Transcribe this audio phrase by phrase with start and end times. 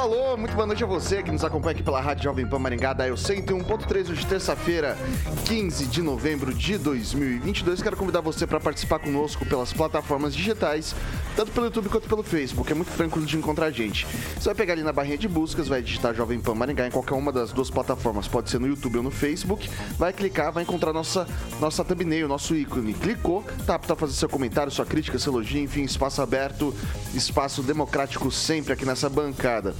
[0.00, 2.94] Alô, muito boa noite a você que nos acompanha aqui pela Rádio Jovem Pan Maringá,
[2.94, 4.96] da 101.3, hoje terça-feira,
[5.44, 7.82] 15 de novembro de 2022.
[7.82, 10.94] Quero convidar você para participar conosco pelas plataformas digitais,
[11.36, 12.72] tanto pelo YouTube quanto pelo Facebook.
[12.72, 14.06] É muito tranquilo de encontrar a gente.
[14.36, 17.14] Você vai pegar ali na barrinha de buscas, vai digitar Jovem Pan Maringá em qualquer
[17.14, 19.68] uma das duas plataformas, pode ser no YouTube ou no Facebook.
[19.98, 21.28] Vai clicar, vai encontrar nossa,
[21.60, 22.94] nossa thumbnail, nosso ícone.
[22.94, 26.74] Clicou, tá apto a fazer seu comentário, sua crítica, seu elogio, enfim, espaço aberto,
[27.12, 29.74] espaço democrático sempre aqui nessa bancada.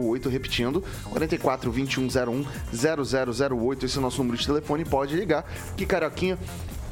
[0.00, 0.30] 0008.
[0.30, 3.84] Repetindo, 44 2101 0008.
[3.84, 5.44] Esse é o nosso número de telefone, pode ligar,
[5.76, 6.38] que Carioquinha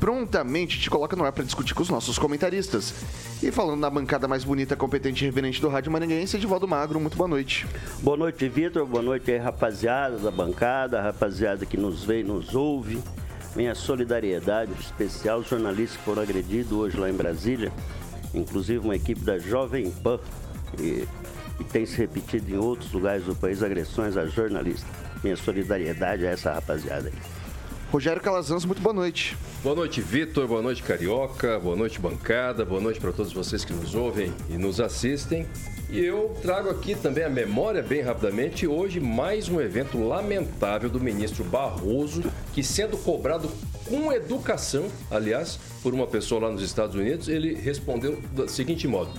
[0.03, 2.93] prontamente te coloca no ar para discutir com os nossos comentaristas.
[3.41, 7.17] E falando na bancada mais bonita, competente e reverente do Rádio Maranhense, Edivaldo Magro, muito
[7.17, 7.69] boa noite.
[8.01, 8.85] Boa noite, Vitor.
[8.85, 13.01] Boa noite aí, rapaziada da bancada, rapaziada que nos vê e nos ouve.
[13.55, 17.73] Minha solidariedade especial aos jornalistas que foram agredidos hoje lá em Brasília,
[18.35, 20.19] inclusive uma equipe da Jovem Pan,
[20.81, 21.07] e,
[21.61, 24.91] e tem se repetido em outros lugares do país agressões a jornalistas.
[25.23, 27.42] Minha solidariedade a essa rapaziada aí.
[27.93, 29.37] Rogério Calazans, muito boa noite.
[29.63, 30.49] Boa noite, Vitor.
[30.49, 31.61] Boa noite, Carioca.
[31.61, 32.65] Boa noite, bancada.
[32.65, 35.47] Boa noite para todos vocês que nos ouvem e nos assistem.
[35.91, 40.99] E eu trago aqui também a memória, bem rapidamente, hoje mais um evento lamentável do
[40.99, 42.23] ministro Barroso,
[42.55, 43.51] que sendo cobrado
[43.87, 49.11] com educação, aliás, por uma pessoa lá nos Estados Unidos, ele respondeu do seguinte modo: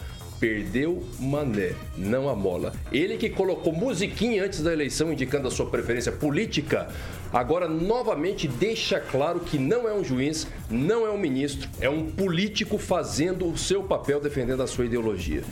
[0.43, 2.73] perdeu Mané, não a mola.
[2.91, 6.89] Ele que colocou musiquinha antes da eleição indicando a sua preferência política,
[7.31, 12.07] agora novamente deixa claro que não é um juiz, não é um ministro, é um
[12.07, 15.45] político fazendo o seu papel defendendo a sua ideologia.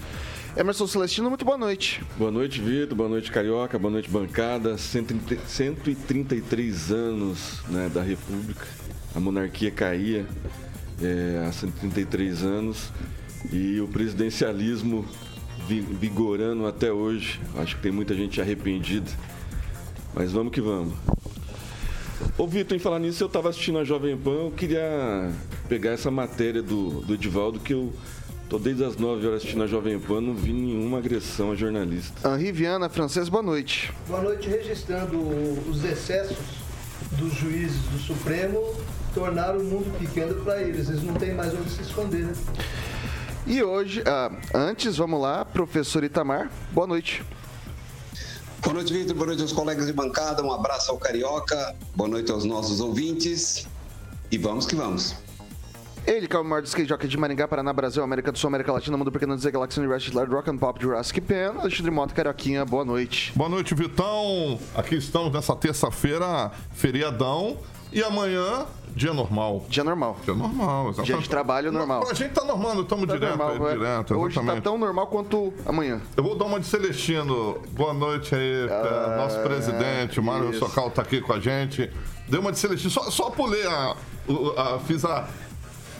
[0.58, 2.04] Emerson Celestino, muito boa noite.
[2.18, 2.98] Boa noite, Vitor.
[2.98, 3.80] Boa noite, Carioca.
[3.80, 4.78] Boa noite, bancada.
[4.78, 8.68] 133 anos né, da República.
[9.16, 10.26] A monarquia caía
[11.02, 12.92] é, há 133 anos
[13.52, 15.06] e o presidencialismo
[15.68, 17.40] vigorando até hoje.
[17.56, 19.10] Acho que tem muita gente arrependida.
[20.14, 20.94] Mas vamos que vamos.
[22.38, 25.32] Ô Vitor, em falar nisso, eu estava assistindo a Jovem Pan, eu queria
[25.68, 27.92] pegar essa matéria do, do Edivaldo, que eu
[28.50, 32.30] tô desde as 9 horas assistindo a Jovem Pan, não vi nenhuma agressão a jornalista.
[32.30, 33.92] Henri Viana, francês, boa noite.
[34.08, 35.18] Boa noite, registrando
[35.70, 36.38] os excessos
[37.14, 38.76] dos juízes do Supremo,
[39.14, 42.34] tornaram o mundo pequeno para eles, eles não têm mais onde se esconder, né?
[43.46, 47.24] E hoje, ah, antes, vamos lá, professor Itamar, boa noite.
[48.62, 49.16] Boa noite, Vitor.
[49.16, 50.44] Boa noite aos colegas de bancada.
[50.44, 51.76] Um abraço ao Carioca.
[51.96, 53.68] Boa noite aos nossos ouvintes.
[54.32, 55.16] E vamos que vamos.
[56.06, 58.72] Ele, que é o maior skate jockey de Maringá, Paraná, Brasil, América do Sul, América
[58.72, 62.64] Latina, Mundo Pequeno Dizer Galaxy Universe, Lord Rock and Pop, Jurassic Pen, Alexandre Mota, Carioquinha,
[62.64, 63.34] boa noite.
[63.36, 64.60] Boa noite, Vitão.
[64.76, 67.58] Aqui estamos nessa terça-feira, feriadão.
[67.92, 68.66] E amanhã,
[68.96, 69.66] dia normal.
[69.70, 70.18] Dia normal.
[70.24, 71.08] Dia normal, exatamente.
[71.14, 72.08] Dia de trabalho normal.
[72.10, 73.78] A gente tá normal, não estamos Tá direto, normal, aí, é.
[73.78, 76.02] direto, Hoje tá tão normal quanto amanhã.
[76.16, 77.60] Eu vou dar uma de Celestino.
[77.72, 80.60] Boa noite aí, Ah, nosso presidente, o Mário isso.
[80.60, 81.92] Socal tá aqui com a gente.
[82.30, 82.92] Deu uma de Celestino.
[82.92, 83.96] Só, só pulei a,
[84.28, 85.28] o- a- Fiz a,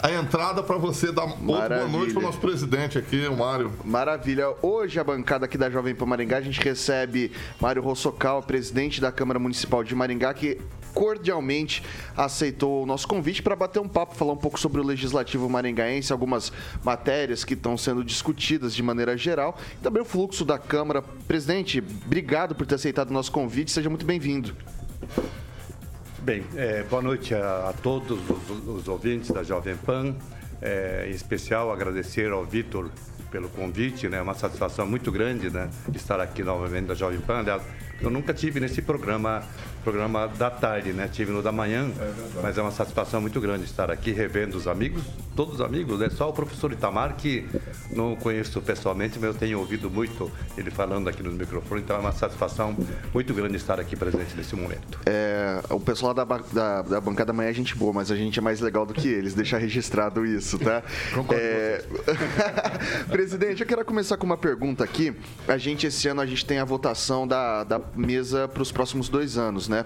[0.02, 3.70] a entrada para você dar boa noite pro nosso presidente aqui, o Mário.
[3.84, 4.54] Maravilha.
[4.62, 9.12] Hoje a bancada aqui da Jovem Pan Maringá, a gente recebe Mário Rossocal, presidente da
[9.12, 10.58] Câmara Municipal de Maringá, que
[10.94, 11.84] cordialmente
[12.16, 16.12] aceitou o nosso convite para bater um papo, falar um pouco sobre o legislativo maringaense,
[16.12, 16.52] algumas
[16.84, 21.02] matérias que estão sendo discutidas de maneira geral, e também o fluxo da Câmara.
[21.28, 24.56] Presidente, obrigado por ter aceitado o nosso convite, seja muito bem-vindo.
[26.20, 30.16] Bem, é, boa noite a, a todos os, os ouvintes da Jovem Pan.
[30.62, 32.92] É, em especial agradecer ao Vitor
[33.32, 34.18] pelo convite, né?
[34.18, 35.70] É uma satisfação muito grande, né?
[35.96, 37.40] Estar aqui novamente da Jovem Pan.
[37.40, 37.64] Aliás,
[38.00, 39.42] eu nunca tive nesse programa,
[39.82, 41.10] programa da tarde, né?
[41.12, 41.90] Tive no da manhã,
[42.42, 45.04] mas é uma satisfação muito grande estar aqui revendo os amigos,
[45.36, 46.10] todos os amigos, né?
[46.10, 47.46] Só o professor Itamar que
[47.92, 52.00] não conheço pessoalmente, mas eu tenho ouvido muito ele falando aqui no microfone, então é
[52.00, 52.76] uma satisfação
[53.14, 55.00] muito grande estar aqui presente nesse momento.
[55.06, 58.42] É, o pessoal da, da, da bancada amanhã é gente boa, mas a gente é
[58.42, 60.84] mais legal do que eles, deixar registrado isso, tá?
[61.14, 61.84] Concordo É,
[63.10, 65.14] Presidente, eu quero começar com uma pergunta aqui.
[65.48, 69.10] A gente, esse ano, a gente tem a votação da, da mesa para os próximos
[69.10, 69.86] dois anos, né?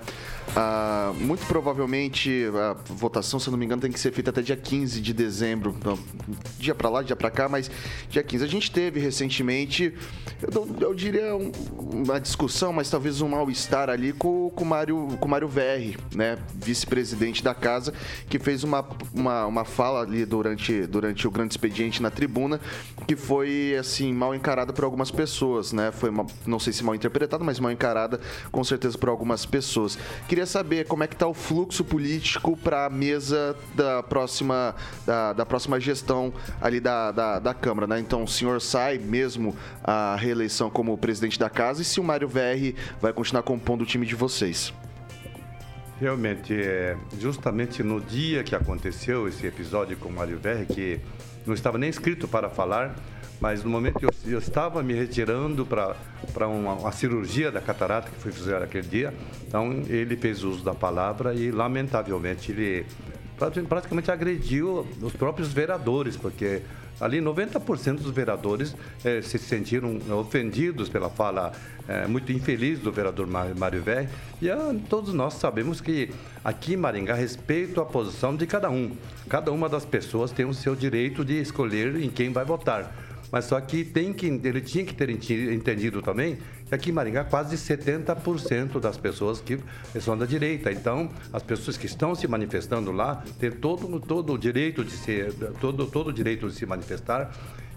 [0.56, 4.42] Ah, muito provavelmente a votação, se eu não me engano, tem que ser feita até
[4.42, 5.76] dia 15 de dezembro.
[5.84, 5.98] Não,
[6.60, 7.70] dia para lá, dia para cá, mas
[8.10, 8.44] dia 15.
[8.44, 9.94] A gente teve recentemente,
[10.54, 15.08] eu, eu diria um- uma discussão, mas talvez um mal-estar ali com, com o Mário,
[15.20, 16.38] com Mário VR, né?
[16.56, 17.94] Vice-presidente da casa,
[18.30, 22.60] que fez uma, uma, uma fala ali durante, durante o grande expediente na tribuna,
[23.08, 25.92] que foi, assim, mal encarada por algumas pessoas, né?
[25.92, 28.20] Foi, uma, não sei se mal interpretada, mas mal encarada,
[28.52, 29.75] com certeza, por algumas pessoas.
[30.27, 34.75] Queria saber como é que tá o fluxo político para a mesa da próxima,
[35.06, 38.00] da, da próxima gestão ali da, da, da Câmara, né?
[38.00, 42.27] Então, o senhor sai mesmo a reeleição como presidente da casa e se o Mário
[42.27, 44.74] VR vai continuar compondo o time de vocês?
[46.00, 51.00] Realmente, é, justamente no dia que aconteceu esse episódio com o Mário Verre, que
[51.45, 52.95] não estava nem escrito para falar,
[53.40, 58.10] mas no momento que eu, eu estava me retirando para uma, uma cirurgia da catarata
[58.10, 59.14] que fui fazer aquele dia,
[59.48, 62.86] então ele fez uso da palavra e, lamentavelmente, ele
[63.38, 66.62] prati- praticamente agrediu os próprios vereadores, porque
[67.00, 68.74] ali 90% dos vereadores
[69.04, 71.52] eh, se sentiram ofendidos pela fala
[71.90, 74.08] eh, muito infeliz do vereador Má- Mário Verri.
[74.42, 76.10] E ah, todos nós sabemos que
[76.42, 78.96] aqui em Maringá respeito a posição de cada um.
[79.28, 82.90] Cada uma das pessoas tem o seu direito de escolher em quem vai votar.
[83.36, 86.38] Mas só que tem que ele tinha que ter entendido também
[86.70, 89.60] que aqui em Maringá quase 70% das pessoas que
[90.00, 90.72] são da direita.
[90.72, 95.34] Então, as pessoas que estão se manifestando lá têm todo, todo o direito de ser
[95.60, 97.30] todo, todo o direito de se manifestar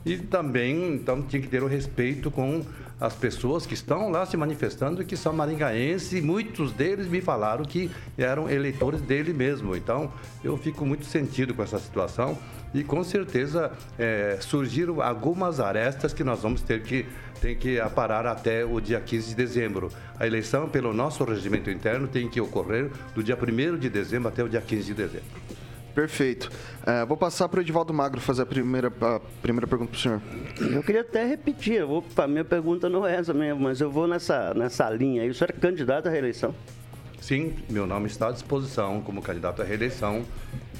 [0.08, 2.64] e também então tinha que ter o respeito com
[3.00, 7.20] as pessoas que estão lá se manifestando e que são maringaenses e muitos deles me
[7.20, 9.76] falaram que eram eleitores dele mesmo.
[9.76, 10.12] Então,
[10.42, 12.36] eu fico muito sentido com essa situação
[12.74, 17.06] e com certeza eh, surgiram algumas arestas que nós vamos ter que
[17.40, 19.90] tem que aparar até o dia 15 de dezembro.
[20.18, 24.42] A eleição, pelo nosso regimento interno, tem que ocorrer do dia 1 de dezembro até
[24.42, 25.57] o dia 15 de dezembro.
[25.98, 26.48] Perfeito.
[26.86, 30.00] É, vou passar para o Edivaldo Magro fazer a primeira, a primeira pergunta para o
[30.00, 30.22] senhor.
[30.72, 33.90] Eu queria até repetir, eu vou, a minha pergunta não é essa mesmo, mas eu
[33.90, 35.28] vou nessa, nessa linha aí.
[35.28, 36.54] O senhor é candidato à reeleição?
[37.20, 40.24] Sim, meu nome está à disposição como candidato à reeleição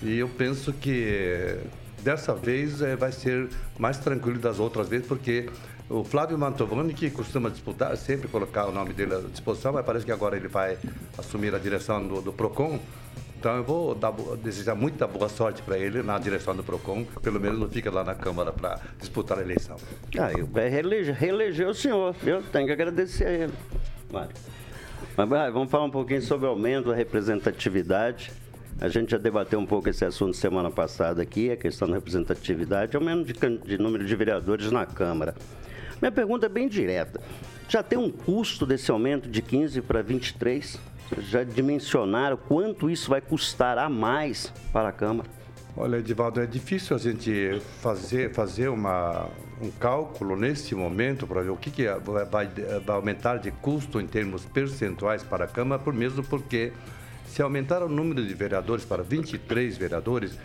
[0.05, 1.59] e eu penso que
[2.01, 5.51] dessa vez eh, vai ser mais tranquilo das outras vezes, porque
[5.91, 10.07] o Flávio Mantovani, que costuma disputar, sempre colocar o nome dele à disposição, mas parece
[10.07, 10.79] que agora ele vai
[11.19, 12.79] assumir a direção do, do PROCON.
[13.39, 14.13] Então eu vou dar,
[14.43, 18.03] desejar muita boa sorte para ele na direção do PROCON, pelo menos não fica lá
[18.03, 19.77] na Câmara para disputar a eleição.
[20.19, 23.53] Ah, eu vai reeleger, reeleger o senhor, eu tenho que agradecer a ele.
[24.13, 24.35] Mário.
[25.17, 28.33] Mas vamos falar um pouquinho sobre o aumento da representatividade.
[28.81, 32.97] A gente já debateu um pouco esse assunto semana passada aqui, a questão da representatividade,
[32.97, 35.37] aumento de, de número de vereadores na Câmara.
[36.03, 37.21] Minha pergunta é bem direta.
[37.69, 40.88] Já tem um custo desse aumento de 15 para 23?
[41.19, 45.29] Já dimensionaram quanto isso vai custar a mais para a Câmara?
[45.77, 49.29] Olha, Edivaldo, é difícil a gente fazer, fazer uma,
[49.63, 52.51] um cálculo neste momento para ver o que, que é- vai, vai-
[52.89, 56.73] aumentar de custo em termos percentuais para a Câmara, por mesmo porque
[57.27, 60.37] se aumentar o número de vereadores para 23 vereadores,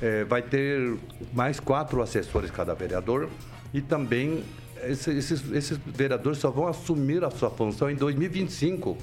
[0.00, 0.96] eh, vai ter
[1.32, 3.28] mais quatro assessores cada vereador
[3.74, 4.42] e também
[4.84, 8.96] esse- esses, esses vereadores só vão assumir a sua função em 2025.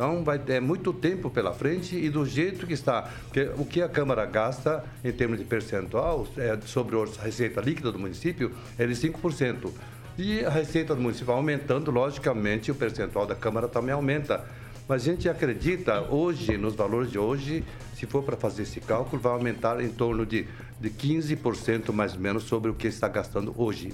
[0.00, 3.02] Então, vai ter muito tempo pela frente e do jeito que está.
[3.24, 7.92] Porque o que a Câmara gasta em termos de percentual é, sobre a receita líquida
[7.92, 9.70] do município é de 5%.
[10.16, 14.42] E a receita do município aumentando, logicamente, o percentual da Câmara também aumenta.
[14.88, 17.62] Mas a gente acredita, hoje, nos valores de hoje,
[17.94, 20.46] se for para fazer esse cálculo, vai aumentar em torno de,
[20.80, 23.92] de 15% mais ou menos sobre o que está gastando hoje.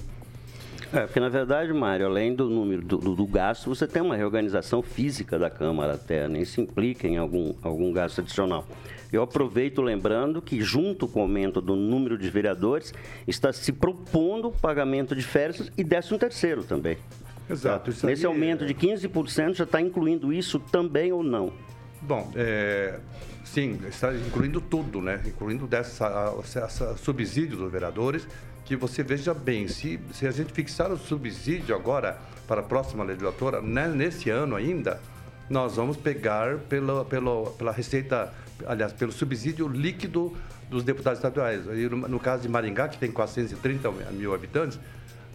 [0.93, 4.17] É, porque na verdade, Mário, além do número do, do- do gasto, você tem uma
[4.17, 6.41] reorganização física da Câmara até, né?
[6.41, 8.65] Isso implica em algum, algum gasto adicional.
[9.13, 12.93] Eu aproveito lembrando que, junto com o aumento do número de vereadores,
[13.27, 16.99] está se propondo o pagamento de férias e 13 terceiro também.
[17.49, 17.91] Exato.
[17.91, 21.53] isso aí Nesse é- aumento de 15%, já está incluindo isso também ou não?
[22.03, 22.99] Bom, é,
[23.45, 25.21] sim, está incluindo tudo, né?
[25.27, 28.27] Incluindo dessa, essa subsídio dos vereadores
[28.67, 32.19] que você veja bem, se, se a gente fixar o subsídio agora
[32.49, 35.01] para a próxima legislatura, né, nesse ano ainda,
[35.49, 38.35] nós vamos pegar pela, pela, pela receita,
[38.67, 40.37] aliás, pelo subsídio líquido
[40.69, 41.65] dos deputados estaduais.
[41.65, 44.81] E no, no caso de Maringá, que tem 430 mil habitantes,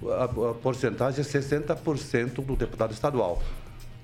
[0.05, 3.41] a, a porcentagem é 60% do deputado estadual.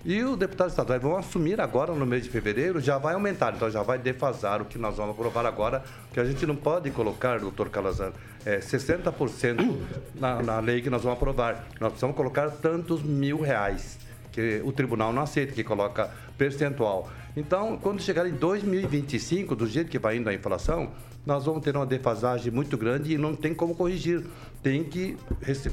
[0.07, 3.69] E os deputados estaduais vão assumir agora, no mês de fevereiro, já vai aumentar, então
[3.69, 5.83] já vai defasar o que nós vamos aprovar agora,
[6.13, 8.13] que a gente não pode colocar, doutor Calazan,
[8.45, 9.77] é, 60%
[10.15, 11.67] na, na lei que nós vamos aprovar.
[11.81, 13.99] Nós precisamos colocar tantos mil reais,
[14.31, 17.11] que o tribunal não aceita, que coloca percentual.
[17.35, 20.89] Então, quando chegar em 2025, do jeito que vai indo a inflação,
[21.27, 24.23] nós vamos ter uma defasagem muito grande e não tem como corrigir.
[24.63, 25.17] Tem que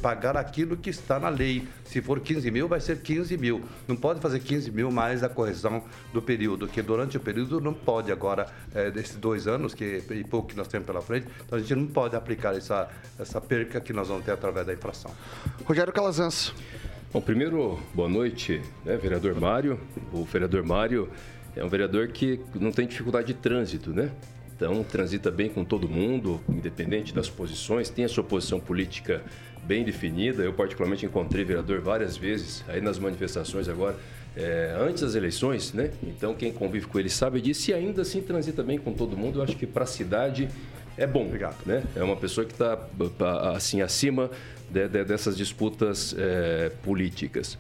[0.02, 1.62] pagar aquilo que está na lei.
[1.84, 3.62] Se for 15 mil, vai ser 15 mil.
[3.86, 7.72] Não pode fazer 15 mil mais a correção do período, que durante o período não
[7.72, 11.56] pode agora, é, desses dois anos que, e pouco que nós temos pela frente, então
[11.56, 15.12] a gente não pode aplicar essa, essa perca que nós vamos ter através da inflação.
[15.64, 16.52] Rogério Calazans.
[17.12, 19.78] Bom, primeiro, boa noite, né, vereador Mário.
[20.12, 21.08] O vereador Mário
[21.54, 24.10] é um vereador que não tem dificuldade de trânsito, né?
[24.56, 29.20] Então, transita bem com todo mundo, independente das posições, tem a sua posição política
[29.64, 30.44] bem definida.
[30.44, 33.96] Eu, particularmente, encontrei vereador várias vezes aí nas manifestações agora,
[34.36, 35.90] é, antes das eleições, né?
[36.02, 39.40] Então, quem convive com ele sabe disso e ainda assim transita bem com todo mundo.
[39.40, 40.48] Eu acho que para a cidade
[40.96, 41.26] é bom.
[41.26, 41.56] Obrigado.
[41.66, 41.82] Né?
[41.96, 42.78] É uma pessoa que está
[43.54, 44.30] assim, acima
[44.70, 47.58] de, de, dessas disputas é, políticas.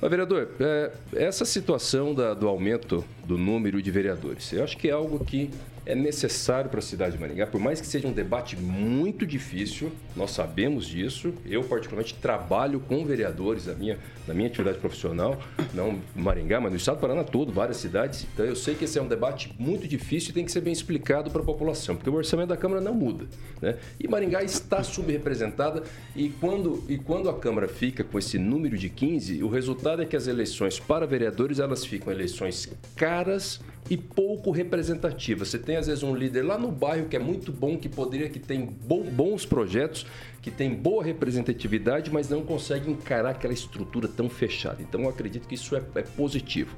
[0.00, 4.88] Mas, vereador, é, essa situação da, do aumento do número de vereadores, eu acho que
[4.88, 5.50] é algo que
[5.86, 9.92] é necessário para a cidade de Maringá, por mais que seja um debate muito difícil,
[10.16, 11.34] nós sabemos disso.
[11.44, 15.40] Eu, particularmente, trabalho com vereadores na minha, na minha atividade profissional,
[15.72, 18.26] não Maringá, mas no estado do Paraná todo, várias cidades.
[18.32, 20.72] Então, eu sei que esse é um debate muito difícil e tem que ser bem
[20.72, 23.26] explicado para a população, porque o orçamento da Câmara não muda.
[23.60, 23.76] Né?
[23.98, 25.82] E Maringá está subrepresentada
[26.14, 30.06] e quando, e quando a Câmara fica com esse número de 15, o resultado é
[30.06, 35.44] que as eleições para vereadores elas ficam eleições caras e pouco representativa.
[35.44, 38.28] Você tem às vezes um líder lá no bairro que é muito bom, que poderia,
[38.28, 40.06] que tem bons projetos,
[40.44, 44.82] que tem boa representatividade, mas não consegue encarar aquela estrutura tão fechada.
[44.82, 46.76] Então eu acredito que isso é, é positivo.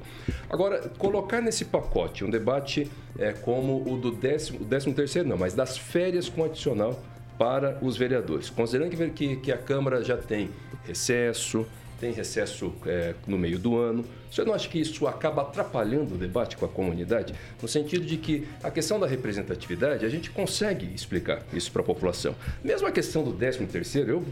[0.49, 5.53] Agora, colocar nesse pacote um debate é, como o do décimo, décimo terceiro, não, mas
[5.53, 6.97] das férias com adicional
[7.37, 8.49] para os vereadores.
[8.49, 10.49] Considerando que, que, que a Câmara já tem
[10.85, 11.67] recesso,
[11.99, 14.05] tem recesso é, no meio do ano.
[14.31, 17.33] Você não acha que isso acaba atrapalhando o debate com a comunidade?
[17.61, 21.85] No sentido de que a questão da representatividade, a gente consegue explicar isso para a
[21.85, 22.35] população.
[22.63, 24.25] Mesmo a questão do 13 terceiro, eu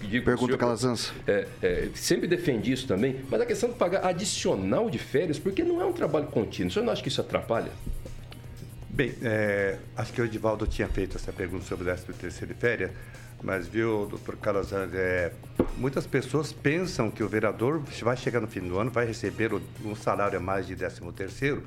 [0.00, 1.12] Digo Pergunta Calazans.
[1.26, 5.64] É, é, sempre defendi isso também, mas a questão de pagar adicional de férias, porque
[5.64, 6.70] não é um trabalho contínuo.
[6.70, 7.72] Você não acha que isso atrapalha?
[8.88, 12.60] Bem, é, acho que o Edivaldo tinha feito essa pergunta sobre o 13 terceiro de
[12.60, 12.90] férias.
[13.42, 15.32] Mas, viu, doutor Carlos, é,
[15.76, 19.52] muitas pessoas pensam que o vereador vai chegar no fim do ano, vai receber
[19.84, 21.62] um salário a mais de 13 terceiro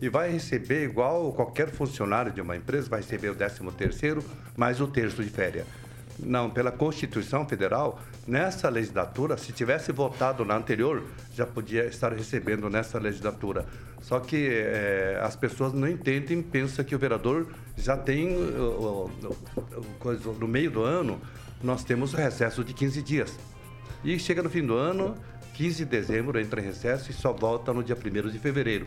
[0.00, 4.24] e vai receber igual qualquer funcionário de uma empresa, vai receber o 13 terceiro
[4.56, 5.64] mais o terço de férias.
[6.18, 12.68] Não, pela Constituição Federal, nessa legislatura, se tivesse votado na anterior, já podia estar recebendo
[12.68, 13.64] nessa legislatura.
[14.02, 18.36] Só que é, as pessoas não entendem, pensam que o vereador já tem,
[20.38, 21.20] no meio do ano,
[21.62, 23.38] nós temos o recesso de 15 dias.
[24.04, 25.16] E chega no fim do ano,
[25.54, 28.86] 15 de dezembro entra em recesso e só volta no dia 1 de fevereiro.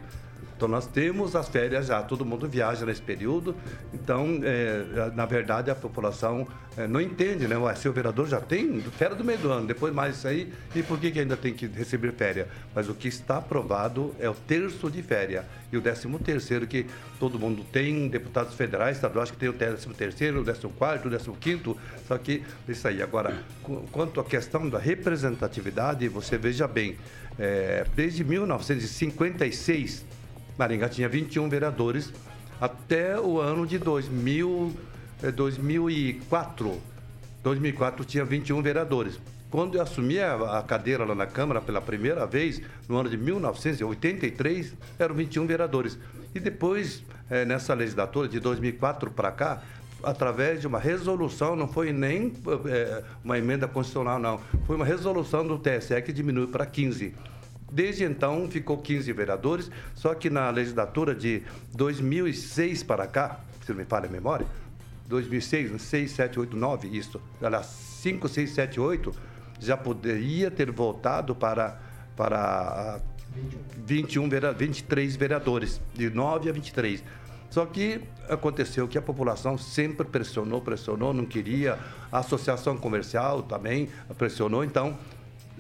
[0.55, 3.55] Então nós temos as férias já, todo mundo viaja nesse período.
[3.93, 6.47] Então, é, na verdade, a população
[6.77, 7.55] é, não entende, né?
[7.75, 10.81] Se o vereador já tem férias do meio do ano, depois mais isso aí, e
[10.81, 12.47] por que, que ainda tem que receber férias?
[12.73, 15.45] Mas o que está aprovado é o terço de férias.
[15.71, 16.85] E o décimo terceiro, que
[17.19, 21.11] todo mundo tem, deputados federais, estaduais que tem o décimo terceiro, o décimo quarto, o
[21.11, 23.01] décimo quinto, só que isso aí.
[23.01, 23.43] Agora,
[23.91, 26.97] quanto à questão da representatividade, você veja bem,
[27.37, 30.05] é, desde 1956,
[30.57, 32.11] Maringá tinha 21 vereadores
[32.59, 34.73] até o ano de 2000,
[35.35, 36.81] 2004.
[37.43, 39.19] 2004 tinha 21 vereadores.
[39.51, 44.73] Quando eu assumi a, cadeira lá na Câmara pela primeira vez, no ano de 1983,
[44.97, 45.97] eram 21 vereadores.
[46.33, 49.61] E depois, é, nessa legislatura de 2004 para cá,
[50.03, 52.33] através de uma resolução, não foi nem
[52.67, 54.39] é, uma emenda constitucional, não.
[54.65, 57.13] Foi uma resolução do TSE que diminui para 15.
[57.71, 61.43] Desde então, ficou 15 vereadores, só que na legislatura de
[61.73, 64.45] 2006 para cá, se não me falha a memória,
[65.07, 69.13] 2006, 6, 7, 8, 9, isso, era 5, 6, 7, 8,
[69.59, 71.79] já poderia ter voltado para,
[72.15, 72.99] para
[73.85, 77.03] 21, 23 vereadores, de 9 a 23.
[77.49, 81.79] Só que aconteceu que a população sempre pressionou, pressionou, não queria,
[82.11, 84.97] a associação comercial também pressionou, então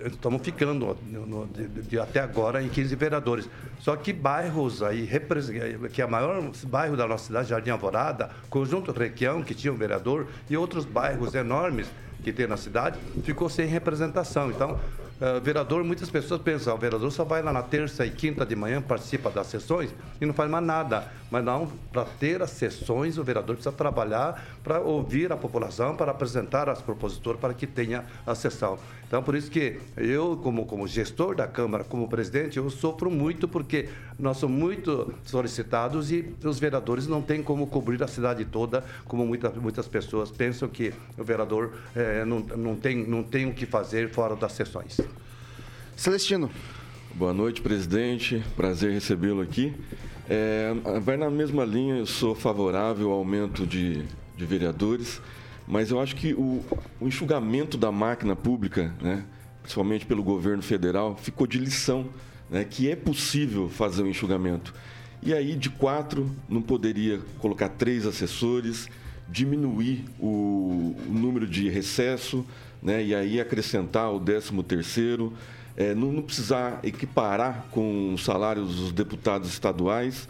[0.03, 3.49] estamos ficando no, no, de, de, até agora em 15 vereadores.
[3.79, 5.09] Só que bairros aí,
[5.93, 9.77] que é o maior bairro da nossa cidade, Jardim Alvorada, Conjunto Requião, que tinha um
[9.77, 11.87] vereador, e outros bairros enormes
[12.23, 14.49] que tem na cidade, ficou sem representação.
[14.49, 14.79] Então,
[15.15, 18.45] Uh, vereador, muitas pessoas pensam, ah, o vereador só vai lá na terça e quinta
[18.45, 21.09] de manhã, participa das sessões e não faz mais nada.
[21.31, 26.11] Mas não, para ter as sessões, o vereador precisa trabalhar para ouvir a população, para
[26.11, 28.77] apresentar as propositoras para que tenha a sessão.
[29.07, 33.47] Então, por isso que eu, como, como gestor da Câmara, como presidente, eu sofro muito
[33.47, 38.83] porque nós somos muito solicitados e os vereadores não têm como cobrir a cidade toda,
[39.05, 43.53] como muita, muitas pessoas pensam que o vereador eh, não, não, tem, não tem o
[43.53, 44.99] que fazer fora das sessões.
[45.95, 46.51] Celestino.
[47.13, 48.43] Boa noite, presidente.
[48.57, 49.73] Prazer recebê-lo aqui.
[50.29, 54.03] É, vai na mesma linha, eu sou favorável ao aumento de,
[54.35, 55.21] de vereadores,
[55.65, 56.61] mas eu acho que o,
[56.99, 59.23] o enxugamento da máquina pública, né,
[59.61, 62.07] principalmente pelo governo federal, ficou de lição
[62.49, 64.73] né, que é possível fazer o um enxugamento.
[65.23, 68.89] E aí, de quatro, não poderia colocar três assessores,
[69.29, 72.45] diminuir o, o número de recesso,
[72.83, 75.31] né, e aí acrescentar o décimo terceiro
[75.77, 80.27] é, não, não, precisar equiparar com os salários dos deputados estaduais.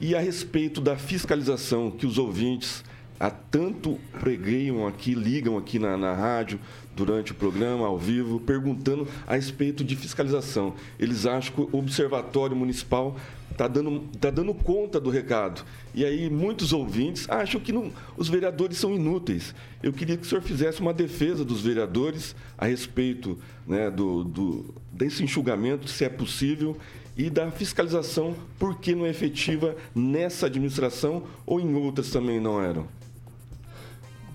[0.00, 2.84] E a respeito da fiscalização que os ouvintes
[3.18, 6.58] há tanto pregeiam aqui, ligam aqui na, na rádio
[6.94, 10.74] durante o programa, ao vivo, perguntando a respeito de fiscalização.
[10.98, 13.16] Eles acham que o Observatório Municipal
[13.50, 15.64] está dando, tá dando conta do recado.
[15.94, 19.54] E aí muitos ouvintes acham que não, os vereadores são inúteis.
[19.82, 24.74] Eu queria que o senhor fizesse uma defesa dos vereadores a respeito né, do, do,
[24.92, 26.76] desse enxugamento, se é possível,
[27.16, 32.60] e da fiscalização, por que não é efetiva nessa administração ou em outras também não
[32.60, 32.88] eram?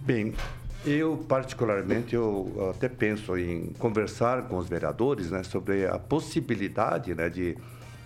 [0.02, 0.34] Bem,
[0.86, 7.30] eu, particularmente, eu até penso em conversar com os vereadores né, sobre a possibilidade né,
[7.30, 7.58] de,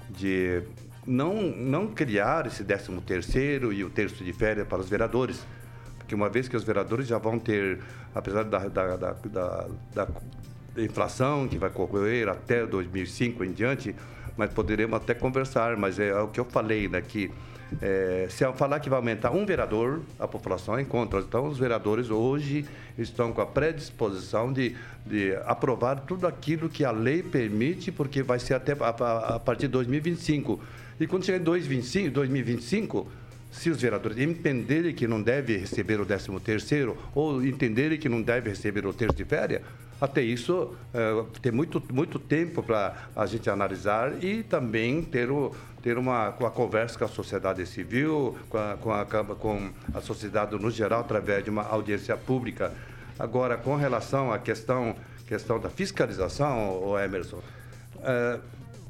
[0.09, 0.63] de
[1.05, 5.45] não, não criar esse 13 terceiro e o terço de férias para os vereadores.
[5.99, 7.79] Porque uma vez que os vereadores já vão ter,
[8.13, 10.07] apesar da, da, da, da, da
[10.77, 13.95] inflação que vai ocorrer até 2005 em diante,
[14.35, 17.29] mas poderemos até conversar, mas é, é o que eu falei, né, que
[17.81, 21.19] é, se falar que vai aumentar um vereador, a população é contra.
[21.19, 22.65] Então, os vereadores hoje
[22.97, 28.39] estão com a predisposição de, de aprovar tudo aquilo que a lei permite, porque vai
[28.39, 30.59] ser até a, a, a partir de 2025.
[30.99, 33.07] E quando chegar em 2025, 2025
[33.53, 38.21] se os vereadores entenderem que não deve receber o 13 terceiro ou entenderem que não
[38.21, 39.61] deve receber o terço de férias,
[40.01, 45.55] até isso é, tem muito, muito tempo para a gente analisar e também ter, o,
[45.83, 50.55] ter uma, uma conversa com a sociedade civil, com a, com, a, com a sociedade
[50.55, 52.73] no geral, através de uma audiência pública.
[53.19, 54.95] Agora, com relação à questão,
[55.27, 57.41] questão da fiscalização, o Emerson,
[58.01, 58.39] é,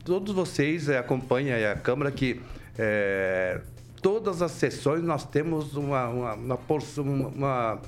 [0.05, 2.39] todos vocês é, acompanham a Câmara que
[2.77, 3.59] é,
[3.99, 6.59] todas as sessões nós temos uma, uma,
[6.97, 7.81] uma,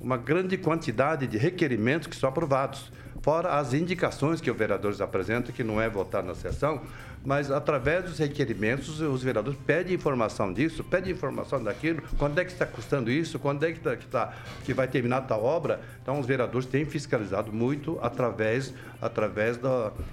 [0.00, 5.54] uma grande quantidade de requerimentos que são aprovados fora as indicações que os vereadores apresentam,
[5.54, 6.80] que não é votar na sessão,
[7.24, 12.52] mas através dos requerimentos, os vereadores pedem informação disso, pedem informação daquilo, quando é que
[12.52, 14.32] está custando isso, quando é que, tá, que, tá,
[14.64, 15.80] que vai terminar tal obra.
[16.00, 19.58] Então, os vereadores têm fiscalizado muito através, através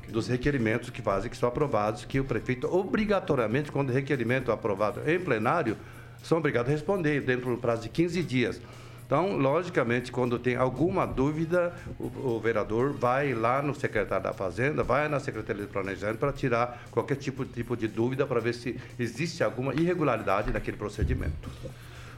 [0.10, 4.54] dos requerimentos que fazem, que são aprovados, que o prefeito, obrigatoriamente, quando o requerimento é
[4.56, 5.78] aprovado em plenário,
[6.24, 8.60] são obrigados a responder dentro do prazo de 15 dias.
[9.06, 14.82] Então, logicamente, quando tem alguma dúvida, o, o, vereador vai lá no secretário da Fazenda,
[14.82, 18.80] vai na Secretaria de Planejamento para tirar qualquer tipo, tipo de dúvida para ver se
[18.98, 21.50] existe alguma irregularidade naquele procedimento.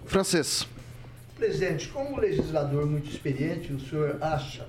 [0.06, 0.68] Francês.
[1.36, 4.66] Presidente, como legislador muito experiente, o senhor acha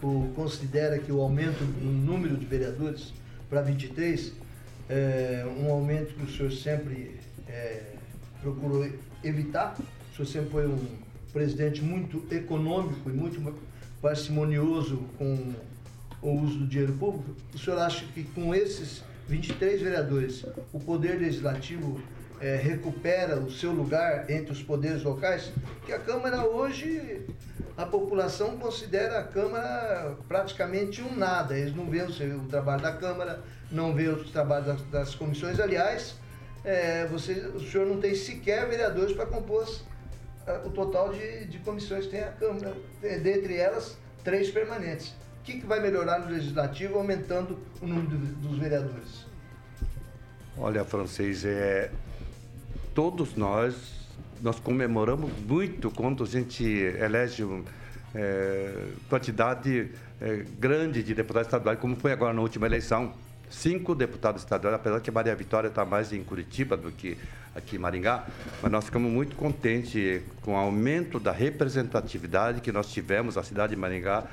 [0.00, 3.12] ou considera que o aumento do número de vereadores
[3.50, 4.32] para 23
[4.88, 7.16] é um aumento que o senhor sempre
[7.48, 7.94] é,
[8.40, 8.88] procurou
[9.22, 9.76] evitar?
[10.12, 10.78] O senhor sempre foi um
[11.32, 13.40] presidente muito econômico e muito
[14.00, 15.52] parcimonioso com
[16.22, 21.18] o uso do dinheiro público, o senhor acha que com esses 23 vereadores, o Poder
[21.18, 22.00] Legislativo
[22.40, 25.52] é, recupera o seu lugar entre os poderes locais?
[25.84, 27.26] Que a Câmara hoje,
[27.76, 31.56] a população considera a Câmara praticamente um nada.
[31.56, 35.60] Eles não veem o, trabalho da Câmara, não veem o trabalho das, das comissões.
[35.60, 36.14] Aliás,
[36.64, 39.66] é, você, o senhor não tem sequer vereadores para compor
[40.64, 45.08] o total de, de comissões que tem a Câmara, dentre elas, três permanentes.
[45.40, 49.26] O que, que vai melhorar no Legislativo aumentando o número dos vereadores?
[50.56, 51.90] Olha, francês, é,
[52.94, 54.08] todos nós,
[54.42, 57.44] nós comemoramos muito quando a gente elege
[58.14, 63.14] é, quantidade é, grande de deputados estaduais, como foi agora na última eleição.
[63.50, 67.16] Cinco deputados estaduais, apesar que Maria Vitória está mais em Curitiba do que
[67.54, 68.26] aqui em Maringá,
[68.62, 73.74] mas nós ficamos muito contentes com o aumento da representatividade que nós tivemos, a cidade
[73.74, 74.24] de Maringá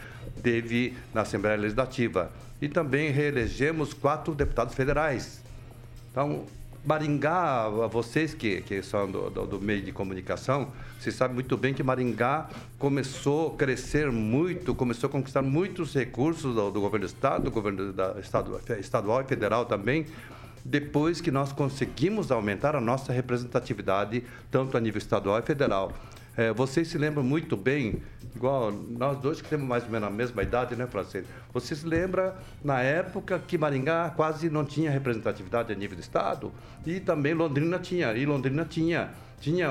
[0.43, 2.31] teve na Assembleia Legislativa.
[2.61, 5.41] E também reelegemos quatro deputados federais.
[6.11, 6.45] Então,
[6.85, 11.73] Maringá, vocês que, que são do, do, do, meio de comunicação, vocês sabem muito bem
[11.73, 17.09] que Maringá começou a crescer muito, começou a conquistar muitos recursos do, do governo do
[17.09, 20.05] Estado, do governo da, estado, estadual e federal também,
[20.63, 25.91] depois que nós conseguimos aumentar a nossa representatividade, tanto a nível estadual e federal.
[26.37, 28.01] É, vocês se lembram muito bem,
[28.35, 31.25] igual nós dois que temos mais ou menos a mesma idade, né, francês?
[31.53, 36.51] Vocês lembram na época que Maringá quase não tinha representatividade a nível do estado
[36.85, 39.69] e também Londrina tinha, e Londrina tinha, tinha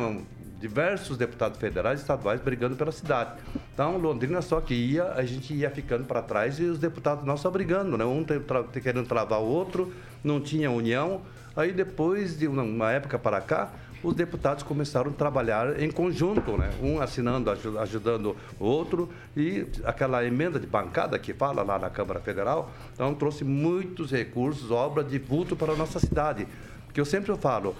[0.58, 3.32] diversos deputados federais e estaduais brigando pela cidade.
[3.74, 7.52] Então, Londrina só que ia, a gente ia ficando para trás e os deputados nossos
[7.52, 8.04] brigando, né?
[8.06, 8.24] Um
[8.72, 11.20] querendo travar o outro, não tinha união.
[11.54, 13.70] Aí depois de uma época para cá,
[14.04, 16.70] os deputados começaram a trabalhar em conjunto, né?
[16.82, 22.20] um assinando, ajudando o outro, e aquela emenda de bancada que fala lá na Câmara
[22.20, 26.46] Federal, então trouxe muitos recursos, obra de vulto para a nossa cidade.
[26.84, 27.74] Porque eu sempre falo,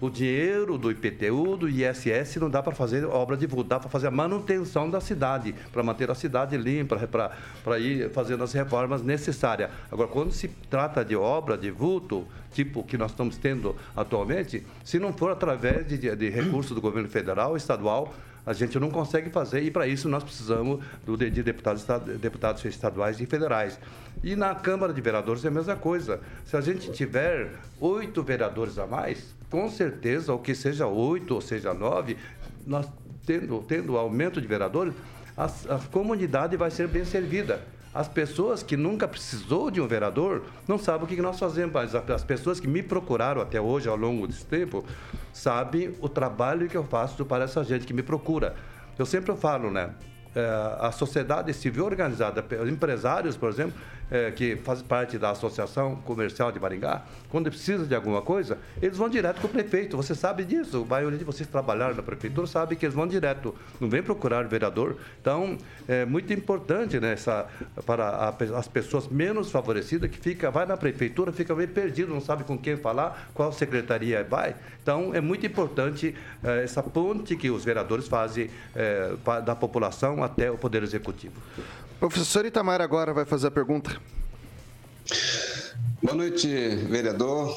[0.00, 3.90] o dinheiro do IPTU, do ISS, não dá para fazer obra de vulto, dá para
[3.90, 6.96] fazer a manutenção da cidade, para manter a cidade limpa,
[7.62, 9.70] para ir fazendo as reformas necessárias.
[9.90, 14.98] Agora, quando se trata de obra de vulto, tipo que nós estamos tendo atualmente, se
[14.98, 19.62] não for através de, de, recursos do governo federal, estadual, a gente não consegue fazer
[19.62, 21.84] e para isso nós precisamos do, de deputados,
[22.20, 23.78] deputados estaduais e federais.
[24.22, 26.20] E na Câmara de Vereadores é a mesma coisa.
[26.44, 31.40] Se a gente tiver oito vereadores a mais, com certeza, ou que seja oito ou
[31.40, 32.16] seja nove,
[32.66, 32.86] nós
[33.26, 34.94] tendo, tendo aumento de vereadores,
[35.36, 37.62] a, a comunidade vai ser bem servida.
[37.92, 41.94] As pessoas que nunca precisou de um vereador não sabem o que nós fazemos, mas
[41.94, 44.84] as pessoas que me procuraram até hoje, ao longo desse tempo,
[45.32, 48.54] sabem o trabalho que eu faço para essa gente que me procura.
[48.96, 49.90] Eu sempre falo, né?
[50.32, 53.74] É, a sociedade civil organizada, os empresários, por exemplo,
[54.10, 58.96] é, que fazem parte da Associação Comercial de Maringá, quando precisa de alguma coisa, eles
[58.96, 59.96] vão direto com o prefeito.
[59.96, 60.82] Você sabe disso.
[60.82, 64.46] A maioria de vocês trabalharam na prefeitura sabe que eles vão direto, não vem procurar
[64.48, 64.96] vereador.
[65.20, 67.46] Então, é muito importante né, essa,
[67.86, 72.20] para a, as pessoas menos favorecidas que fica, vai na prefeitura, fica meio perdido, não
[72.20, 74.56] sabe com quem falar, qual secretaria vai.
[74.82, 79.12] Então, é muito importante é, essa ponte que os vereadores fazem é,
[79.44, 81.40] da população até o Poder Executivo.
[82.00, 84.00] Professor Itamar agora vai fazer a pergunta.
[86.02, 86.48] Boa noite,
[86.88, 87.54] vereador.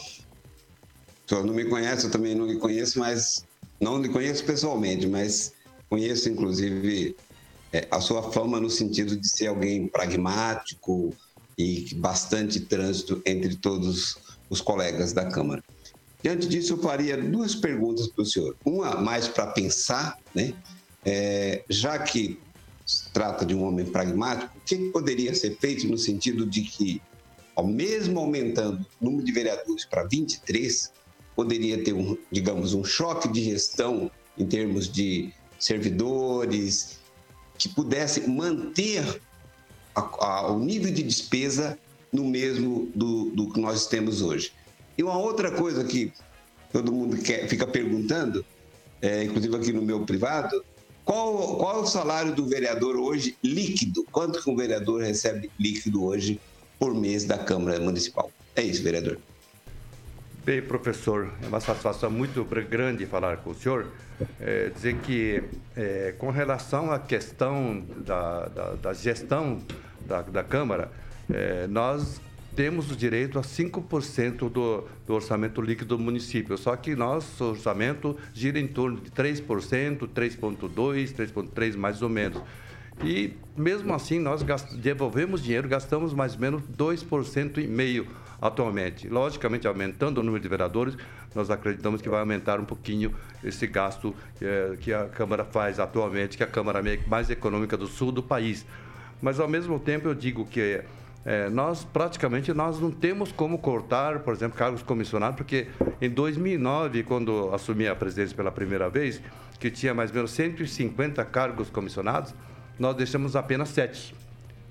[1.31, 3.45] O não me conhece, eu também não lhe conheço, mas
[3.79, 5.53] não lhe conheço pessoalmente, mas
[5.89, 7.15] conheço inclusive
[7.71, 11.15] é, a sua fama no sentido de ser alguém pragmático
[11.57, 14.17] e bastante trânsito entre todos
[14.49, 15.63] os colegas da Câmara.
[16.21, 18.57] Diante disso, eu faria duas perguntas para o senhor.
[18.65, 20.53] Uma mais para pensar, né?
[21.05, 22.37] É, já que
[22.85, 27.01] se trata de um homem pragmático, o que poderia ser feito no sentido de que,
[27.55, 30.91] ao mesmo aumentando o número de vereadores para 23,
[31.35, 36.99] poderia ter, um, digamos, um choque de gestão em termos de servidores,
[37.57, 39.21] que pudesse manter
[39.95, 41.77] a, a, o nível de despesa
[42.11, 44.51] no mesmo do, do, que nós temos hoje.
[44.97, 46.11] E uma outra coisa que
[46.71, 48.45] todo mundo quer, fica perguntando,
[49.01, 50.63] é, inclusive aqui no meu privado,
[51.05, 54.05] qual, qual é o salário do vereador hoje líquido?
[54.11, 56.39] Quanto que um vereador recebe líquido hoje
[56.79, 58.31] por mês da Câmara Municipal?
[58.55, 59.17] É isso, vereador.
[60.45, 63.87] Bem, professor, é uma satisfação muito grande falar com o senhor.
[64.39, 65.43] É, dizer que,
[65.75, 69.59] é, com relação à questão da, da, da gestão
[70.05, 70.91] da, da Câmara,
[71.33, 72.19] é, nós
[72.55, 76.57] temos o direito a 5% do, do orçamento líquido do município.
[76.57, 82.41] Só que nosso orçamento gira em torno de 3%, 3,2%, 3,3% mais ou menos.
[83.03, 88.07] E mesmo assim nós devolvemos dinheiro, gastamos mais ou menos 2% e meio
[88.41, 89.07] atualmente.
[89.07, 90.97] Logicamente, aumentando o número de vereadores,
[91.33, 93.13] nós acreditamos que vai aumentar um pouquinho
[93.43, 97.87] esse gasto é, que a Câmara faz atualmente, que é a Câmara mais econômica do
[97.87, 98.65] sul do país.
[99.21, 100.83] Mas ao mesmo tempo eu digo que
[101.25, 105.67] é, nós praticamente nós não temos como cortar, por exemplo, cargos comissionados, porque
[106.01, 109.21] em 2009, quando assumi a presidência pela primeira vez,
[109.59, 112.35] que tinha mais ou menos 150 cargos comissionados,
[112.77, 114.13] nós deixamos apenas sete.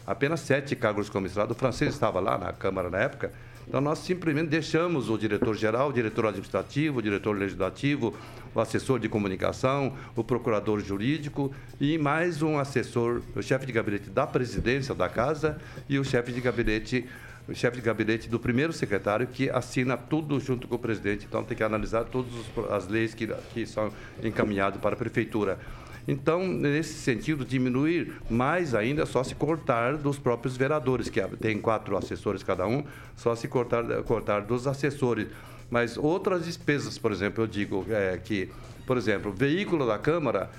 [0.06, 1.56] Apenas sete cargos comissionados.
[1.56, 3.32] O francês estava lá na Câmara na época,
[3.66, 8.14] Então, nós simplesmente deixamos o diretor-geral, o diretor administrativo, o diretor legislativo,
[8.54, 14.10] o assessor de comunicação, o procurador jurídico e mais um assessor, o chefe de gabinete
[14.10, 17.06] da presidência da casa e o chefe de gabinete
[17.48, 21.26] o chefe de gabinete do primeiro secretário que assina tudo junto com o presidente.
[21.28, 22.32] Então tem que analisar todas
[22.70, 25.58] as leis que, que são encaminhadas para a prefeitura.
[26.06, 31.96] Então, nesse sentido, diminuir mais ainda só se cortar dos próprios vereadores, que tem quatro
[31.96, 32.84] assessores cada um,
[33.16, 35.28] só se cortar, cortar dos assessores.
[35.70, 38.50] Mas outras despesas, por exemplo, eu digo é, que,
[38.86, 40.50] por exemplo, veículo da Câmara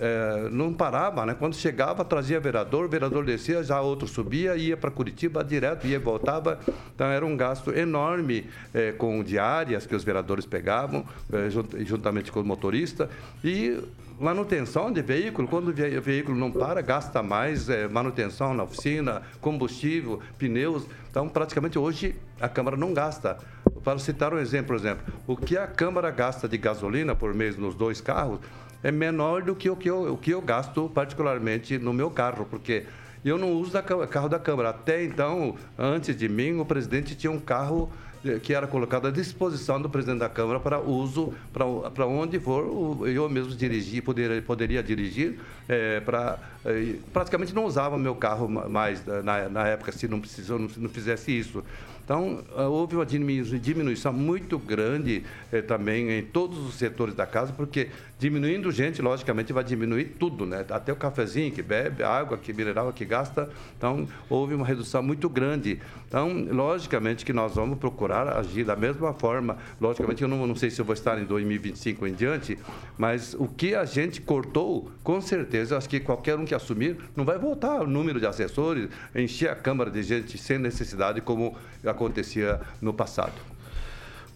[0.00, 1.34] é, não parava, né?
[1.38, 5.96] Quando chegava, trazia vereador, o vereador descia, já outro subia, ia para Curitiba direto, ia
[5.96, 6.60] e voltava.
[6.94, 11.50] Então era um gasto enorme é, com diárias que os vereadores pegavam, é,
[11.84, 13.10] juntamente com o motorista.
[13.42, 13.78] E
[14.20, 20.20] manutenção de veículo, quando o veículo não para, gasta mais, é, manutenção na oficina, combustível,
[20.38, 20.84] pneus.
[21.10, 23.38] Então, praticamente hoje a Câmara não gasta.
[23.84, 27.56] Para citar um exemplo, por exemplo, o que a Câmara gasta de gasolina por mês
[27.56, 28.40] nos dois carros
[28.82, 32.46] é menor do que o que eu, o que eu gasto particularmente no meu carro,
[32.48, 32.84] porque
[33.24, 34.70] eu não uso o carro da Câmara.
[34.70, 37.90] Até então, antes de mim, o presidente tinha um carro
[38.24, 43.06] eh, que era colocado à disposição do presidente da Câmara para uso, para onde for,
[43.08, 45.38] eu mesmo dirigir, poderia, poderia dirigir,
[45.68, 50.58] é, pra, é, praticamente não usava meu carro mais na, na época, se não, precisou,
[50.58, 51.62] não, não fizesse isso.
[52.08, 57.52] Então, ah, houve uma diminuição muito grande eh, também em todos os setores da casa,
[57.52, 60.64] porque diminuindo gente, logicamente, vai diminuir tudo, né?
[60.70, 63.48] Até o cafezinho que bebe, a água que mineral que gasta.
[63.76, 65.80] Então, houve uma redução muito grande.
[66.08, 69.56] Então, logicamente que nós vamos procurar agir da mesma forma.
[69.80, 72.58] Logicamente, eu não, não sei se eu vou estar em 2025 em diante,
[72.96, 77.24] mas o que a gente cortou, com certeza, acho que qualquer um que assumir não
[77.24, 82.60] vai voltar o número de assessores, encher a Câmara de gente sem necessidade, como acontecia
[82.80, 83.57] no passado.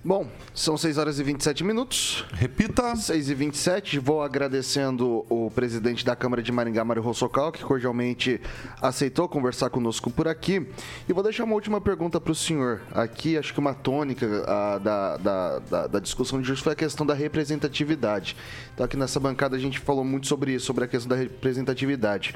[0.04, 2.24] Bom, são 6 horas e 27 minutos.
[2.32, 2.96] Repita.
[2.96, 3.98] 6 e 27.
[4.00, 8.40] Vou agradecendo o presidente da Câmara de Maringá, Mário Rossocal, que cordialmente
[8.80, 10.66] aceitou conversar conosco por aqui.
[11.08, 12.80] E vou deixar uma última pergunta para o senhor.
[12.92, 16.76] Aqui, acho que uma tônica a, da, da, da, da, discussão de hoje foi a
[16.76, 18.36] questão da representatividade.
[18.74, 22.34] Então, aqui nessa bancada a gente falou muito sobre isso, sobre a questão da representatividade.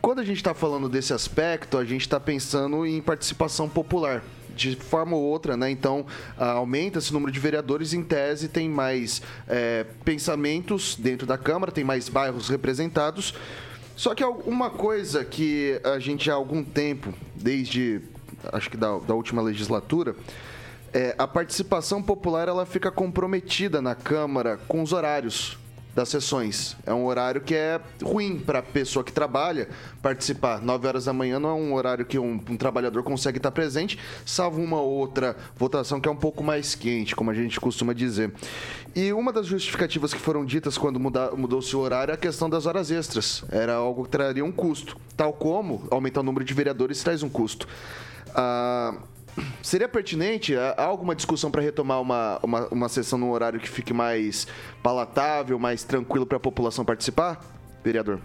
[0.00, 4.20] Quando a gente está falando desse aspecto, a gente está pensando em participação popular
[4.54, 5.70] de forma ou outra, né?
[5.70, 11.38] Então, ah, aumenta esse número de vereadores, em tese, tem mais é, pensamentos dentro da
[11.38, 13.34] Câmara, tem mais bairros representados.
[13.96, 18.00] Só que uma coisa que a gente há algum tempo, desde
[18.52, 20.16] acho que da, da última legislatura,
[20.92, 25.58] é, a participação popular ela fica comprometida na Câmara com os horários
[25.94, 26.76] das sessões.
[26.86, 29.68] É um horário que é ruim para a pessoa que trabalha
[30.00, 30.60] participar.
[30.60, 33.98] 9 horas da manhã não é um horário que um, um, trabalhador consegue estar presente,
[34.24, 38.32] salvo uma outra votação que é um pouco mais quente, como a gente costuma dizer.
[38.94, 42.66] E uma das justificativas que foram ditas quando mudou-se o horário é a questão das
[42.66, 43.44] horas extras.
[43.50, 47.28] Era algo que traria um custo, tal como aumentar o número de vereadores traz um
[47.28, 47.66] custo.
[48.34, 48.94] Ah,
[49.62, 50.54] Seria pertinente?
[50.56, 54.46] Há alguma discussão para retomar uma, uma, uma sessão num horário que fique mais
[54.82, 57.42] palatável, mais tranquilo para a população participar?
[57.82, 58.20] Vereador.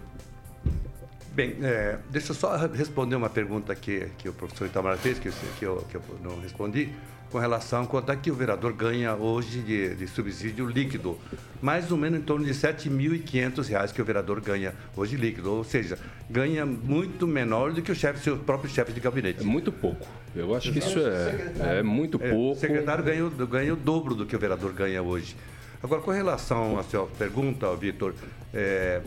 [1.32, 5.30] Bem, é, deixa eu só responder uma pergunta que, que o professor Itamar fez, que,
[5.58, 6.92] que, eu, que eu não respondi
[7.30, 11.18] com relação a quanto é que o vereador ganha hoje de, de subsídio líquido.
[11.60, 15.52] Mais ou menos em torno de R$ 7.500 que o vereador ganha hoje líquido.
[15.52, 15.98] Ou seja,
[16.30, 19.40] ganha muito menor do que o chefe, seu próprio chefe de gabinete.
[19.40, 20.06] É muito pouco.
[20.34, 22.58] Eu acho que isso é, é muito é, pouco.
[22.58, 25.36] O secretário ganha, ganha o dobro do que o vereador ganha hoje.
[25.82, 28.14] Agora, com relação à sua pergunta, Vitor,
[28.52, 29.00] é,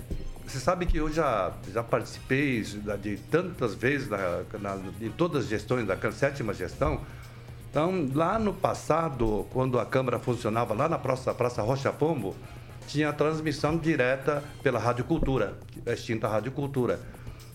[0.45, 5.49] você sabe que eu já, já participei de tantas vezes na, na, em todas as
[5.49, 7.01] gestões da sétima gestão,
[7.71, 12.35] então, lá no passado, quando a Câmara funcionava lá na Praça, Praça Rocha Pombo,
[12.85, 16.99] tinha transmissão direta pela Rádio Cultura, extinta Rádio Cultura.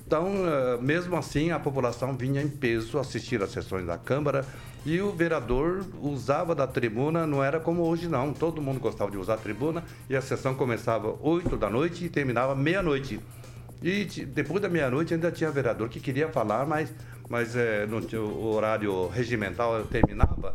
[0.07, 4.42] Então, eh, mesmo assim, a população vinha em peso assistir às sessões da Câmara
[4.87, 9.18] e o vereador usava da tribuna, não era como hoje não, todo mundo gostava de
[9.18, 13.20] usar a tribuna e a sessão começava 8 da noite e terminava meia-noite.
[13.83, 16.90] E depois da meia-noite ainda tinha vereador que queria falar, mas
[17.29, 20.55] mas é, no, o horário regimental terminava.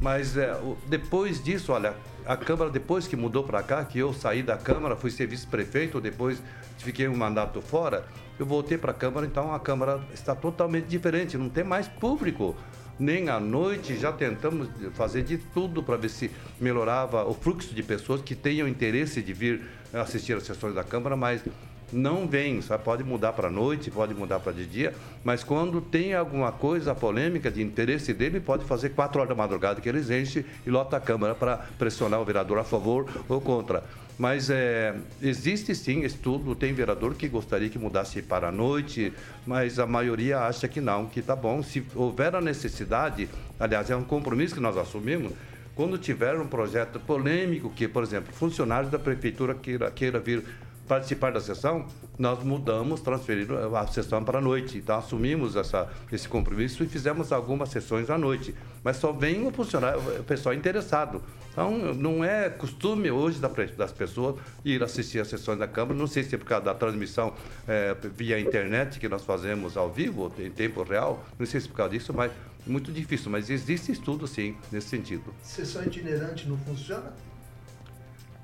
[0.00, 0.52] Mas é,
[0.88, 1.94] depois disso, olha,
[2.26, 6.00] a Câmara, depois que mudou para cá, que eu saí da Câmara, fui ser vice-prefeito,
[6.00, 6.42] depois
[6.78, 8.04] fiquei um mandato fora,
[8.38, 12.56] eu voltei para a Câmara, então a Câmara está totalmente diferente, não tem mais público.
[12.98, 16.30] Nem à noite, já tentamos fazer de tudo para ver se
[16.60, 21.16] melhorava o fluxo de pessoas que tenham interesse de vir assistir às sessões da Câmara,
[21.16, 21.42] mas
[21.92, 26.14] não vem, só pode mudar para noite, pode mudar para de dia, mas quando tem
[26.14, 30.44] alguma coisa polêmica de interesse dele, pode fazer quatro horas da madrugada que eles enchem
[30.66, 33.84] e lota a Câmara para pressionar o vereador a favor ou contra.
[34.18, 39.12] Mas é, existe sim estudo, tem vereador que gostaria que mudasse para a noite,
[39.46, 41.62] mas a maioria acha que não, que está bom.
[41.62, 43.28] Se houver a necessidade,
[43.58, 45.32] aliás, é um compromisso que nós assumimos,
[45.74, 50.44] quando tiver um projeto polêmico que, por exemplo, funcionários da prefeitura queira, queira vir
[50.92, 51.86] participar da sessão,
[52.18, 54.76] nós mudamos, transferimos a sessão para a noite.
[54.76, 58.54] Então, assumimos essa, esse compromisso e fizemos algumas sessões à noite.
[58.84, 61.22] Mas só vem o funcionário, o pessoal interessado.
[61.50, 65.98] Então, não é costume hoje das pessoas ir assistir as sessões da Câmara.
[65.98, 67.32] Não sei se é por causa da transmissão
[67.66, 71.24] é, via internet que nós fazemos ao vivo, em tempo real.
[71.38, 72.30] Não sei se é por causa disso, mas
[72.66, 73.30] muito difícil.
[73.30, 75.32] Mas existe estudo, sim, nesse sentido.
[75.42, 77.14] Sessão itinerante não funciona?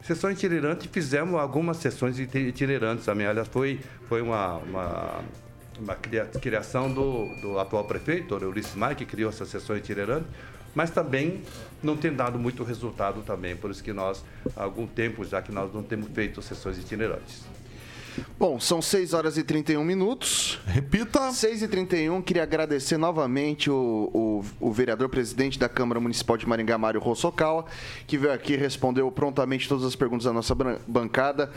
[0.08, 3.26] Sessão itinerante, fizemos algumas sessões itinerantes também.
[3.26, 5.20] Aliás, foi, foi uma, uma,
[5.78, 10.24] uma criação do, do atual prefeito, Ulisses Maia, que criou essa sessão itinerante,
[10.74, 11.42] mas também
[11.82, 13.54] não tem dado muito resultado também.
[13.54, 14.24] Por isso que nós,
[14.56, 17.42] há algum tempo já que nós não temos feito sessões itinerantes.
[18.38, 20.60] Bom, são 6 horas e 31 minutos.
[20.66, 21.32] Repita.
[21.32, 26.46] 6 e 31 queria agradecer novamente o, o, o vereador presidente da Câmara Municipal de
[26.46, 27.64] Maringá, Mário Rossokawa,
[28.06, 30.54] que veio aqui e respondeu prontamente todas as perguntas da nossa
[30.86, 31.50] bancada.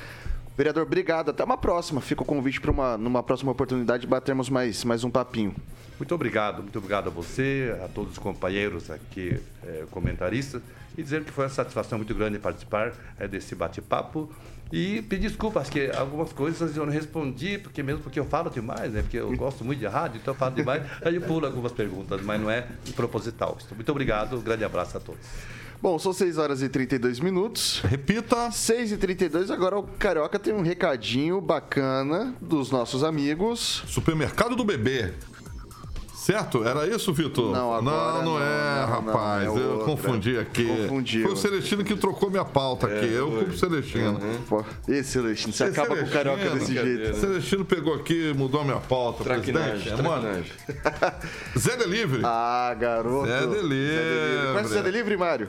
[0.57, 1.29] Vereador, obrigado.
[1.29, 2.01] Até uma próxima.
[2.01, 5.55] Fica o convite para uma numa próxima oportunidade batermos mais, mais um papinho.
[5.97, 10.59] Muito obrigado, muito obrigado a você, a todos os companheiros aqui, é, comentaristas,
[10.97, 14.31] e dizer que foi uma satisfação muito grande participar é, desse bate-papo.
[14.71, 18.93] E pedir desculpas, que algumas coisas eu não respondi, porque mesmo porque eu falo demais,
[18.93, 19.01] né?
[19.01, 22.21] Porque eu gosto muito de rádio, então eu falo demais, aí eu pulo algumas perguntas,
[22.21, 23.57] mas não é proposital.
[23.75, 25.21] Muito obrigado, um grande abraço a todos.
[25.81, 27.81] Bom, são 6 horas e 32 minutos.
[27.83, 28.51] Repita.
[28.51, 33.83] 6 e 32 agora o Carioca tem um recadinho bacana dos nossos amigos.
[33.87, 35.11] Supermercado do Bebê.
[36.21, 36.63] Certo?
[36.63, 37.51] Era isso, Vitor?
[37.51, 39.45] Não, agora não, não, é, não, rapaz.
[39.47, 40.67] Não, é eu confundi aqui.
[40.67, 41.23] Confundiu.
[41.23, 43.11] Foi o Celestino que trocou minha pauta é, aqui.
[43.11, 44.19] Eu culpo o Celestino.
[44.51, 44.63] Uhum.
[44.87, 47.15] Esse Celestino, você acaba Celestino, com o carioca desse jeito.
[47.17, 49.23] Celestino pegou aqui, mudou a minha pauta.
[49.23, 50.03] Traquinagem, presidente.
[50.03, 50.45] Mano.
[51.57, 52.21] Zé Delivery.
[52.33, 53.25] Ah, garoto.
[53.25, 54.53] Zé Delivery.
[54.53, 55.47] Conhece o Zé Delivery, Mário?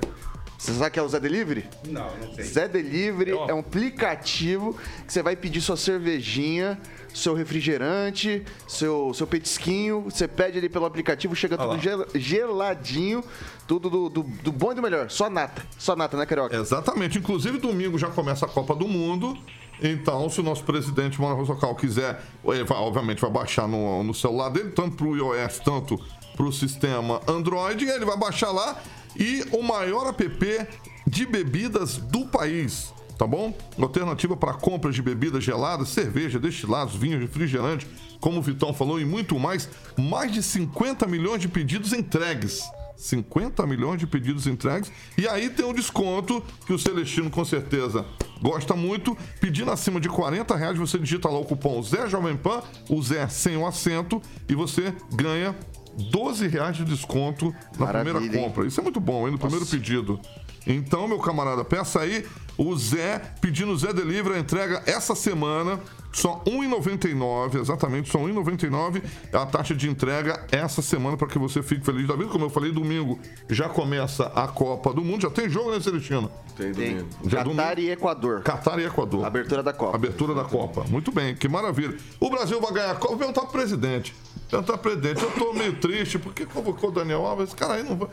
[0.62, 1.68] Você sabe que é o Zé Delivery?
[1.88, 2.44] Não, não sei.
[2.44, 6.80] Zé Delivery é um aplicativo que você vai pedir sua cervejinha
[7.12, 13.22] seu refrigerante, seu, seu petisquinho, você pede ali pelo aplicativo, chega tudo gel, geladinho,
[13.66, 15.10] tudo do, do, do, bom e do melhor.
[15.10, 15.62] Só nata.
[15.78, 16.56] Só nata, né, Carioca?
[16.56, 17.18] Exatamente.
[17.18, 19.36] Inclusive, domingo já começa a Copa do Mundo.
[19.82, 24.14] Então, se o nosso presidente Mano Rosocal quiser, ele vai, obviamente vai baixar no, no
[24.14, 26.00] celular dele, tanto para o iOS, tanto
[26.34, 28.80] para o sistema Android, ele vai baixar lá.
[29.16, 30.66] E o maior app
[31.06, 33.56] de bebidas do país tá bom?
[33.78, 37.86] Alternativa para compras de bebidas geladas, cerveja, destilados, vinhos, refrigerantes,
[38.20, 39.68] como o Vitão falou, e muito mais.
[39.96, 42.62] Mais de 50 milhões de pedidos entregues.
[42.96, 44.90] 50 milhões de pedidos entregues.
[45.16, 48.04] E aí tem um desconto que o Celestino com certeza
[48.40, 49.16] gosta muito.
[49.40, 53.28] Pedindo acima de 40 reais, você digita lá o cupom Zé Jovem Pan, o Zé
[53.28, 55.54] sem o acento, e você ganha
[55.96, 58.62] 12 reais de desconto na Maravilha, primeira compra.
[58.62, 58.68] Hein?
[58.68, 59.32] Isso é muito bom, hein?
[59.32, 60.20] No primeiro pedido.
[60.66, 62.24] Então, meu camarada, peça aí
[62.56, 65.80] o Zé, pedindo o Zé Delivery, a entrega essa semana.
[66.14, 71.26] Só R$ 1,99, exatamente, só R$ 1,99 é a taxa de entrega essa semana para
[71.26, 72.28] que você fique feliz da vida.
[72.28, 75.22] Como eu falei, domingo já começa a Copa do Mundo.
[75.22, 76.30] Já tem jogo, né, Celestino?
[76.54, 77.08] Tem domingo.
[77.24, 77.80] Já Catar domingo.
[77.80, 78.42] e Equador.
[78.42, 79.24] Catar e Equador.
[79.24, 79.96] Abertura da Copa.
[79.96, 80.84] Abertura da Copa.
[80.90, 81.96] Muito bem, que maravilha.
[82.20, 83.08] O Brasil vai ganhar a Copa.
[83.08, 84.14] Vou perguntar pro presidente.
[84.50, 85.22] Perguntar pro presidente.
[85.24, 87.46] Eu tô meio triste porque convocou o Daniel Alves.
[87.48, 88.08] Esse cara aí não vai.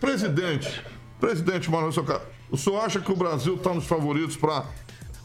[0.00, 0.82] Presidente.
[1.22, 1.92] Presidente Manuel
[2.50, 4.64] o senhor acha que o Brasil está nos favoritos para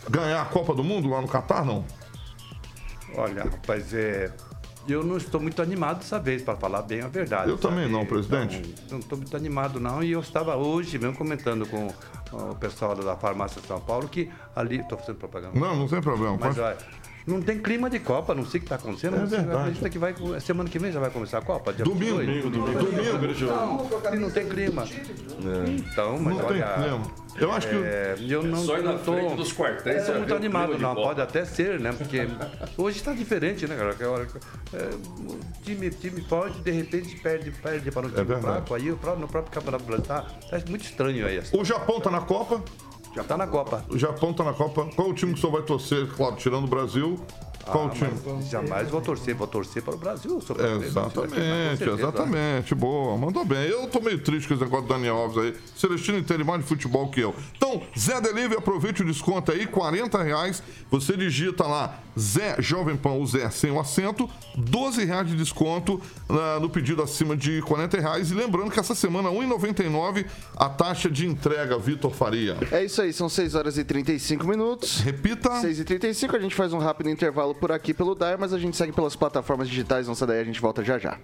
[0.07, 1.83] ganhar a Copa do Mundo lá no Catar, não?
[3.15, 4.31] Olha, rapaz, é,
[4.87, 7.49] eu não estou muito animado dessa vez, para falar bem a verdade.
[7.49, 7.73] Eu sabe?
[7.73, 8.61] também não, presidente.
[8.83, 10.03] Não, não estou muito animado, não.
[10.03, 11.87] E eu estava hoje mesmo comentando com
[12.31, 14.77] o pessoal da farmácia de São Paulo que ali.
[14.81, 15.59] Estou fazendo propaganda.
[15.59, 16.37] Não, não tem problema.
[16.39, 16.77] Mas, olha,
[17.27, 19.17] não tem clima de Copa, não sei o que está acontecendo.
[19.17, 19.59] É verdade.
[19.59, 21.73] Acredita que vai, semana que vem já vai começar a Copa?
[21.73, 23.45] domingo, domingo, domingo, domingo.
[23.45, 24.83] Não, não tem clima.
[24.85, 25.69] É.
[25.71, 27.27] Então, mas não olha, tem clima.
[27.39, 27.75] Eu acho que.
[27.75, 30.03] É, eu não, Só não tô, dos quartéis.
[30.03, 30.95] Estou muito animado, não.
[30.95, 31.91] Pode até ser, né?
[31.91, 32.27] Porque
[32.77, 33.95] hoje está diferente, né, cara?
[34.73, 38.73] É, o time, time forte, de repente, perde, perde para o time é fraco.
[38.73, 41.41] Aí no próprio Campeonato Brasileiro está tá muito estranho aí.
[41.51, 42.63] O Japão está na Copa?
[43.15, 43.83] Já está na Copa.
[43.89, 44.87] O Japão está na Copa.
[44.95, 46.07] Qual o time que senhor vai torcer?
[46.09, 47.19] Claro, tirando o Brasil.
[47.67, 48.41] Qual Ah, time?
[48.49, 50.37] Jamais vou torcer, vou torcer para o Brasil.
[50.37, 51.91] Exatamente, com certeza.
[51.99, 52.75] exatamente.
[52.75, 53.67] Boa, mandou bem.
[53.67, 55.53] Eu tô meio triste com esse negócio do Daniel Alves aí.
[55.75, 57.35] Celestino entende mais de futebol que eu.
[57.55, 60.61] Então, Zé Delivery, aproveite o desconto aí, 40 reais.
[60.89, 66.01] Você digita lá, Zé Jovem Pan, o Zé sem o acento, 12 reais de desconto
[66.29, 68.31] ah, no pedido acima de 40 reais.
[68.31, 72.57] E lembrando que essa semana, 1,99 a taxa de entrega, Vitor Faria.
[72.71, 74.99] É isso aí, são 6 horas e 35 minutos.
[75.01, 75.59] Repita.
[75.61, 78.59] 6 e 35 a gente faz um rápido intervalo por aqui pelo DAR, mas a
[78.59, 81.17] gente segue pelas plataformas digitais, não sai daí, a gente volta já já.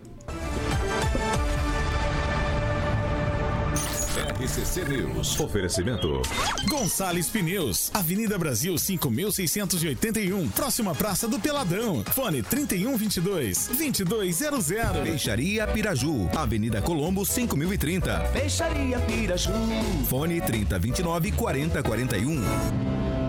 [4.43, 5.39] RCC News.
[5.39, 6.21] Oferecimento.
[6.67, 12.03] Gonçalves Pneus, Avenida Brasil 5681, próxima Praça do Peladão.
[12.11, 14.67] Fone 3122 2200.
[15.01, 18.19] Peixaria Piraju, Avenida Colombo 5030.
[18.33, 19.53] Peixaria Piraju.
[20.09, 23.22] Fone 3029 4041.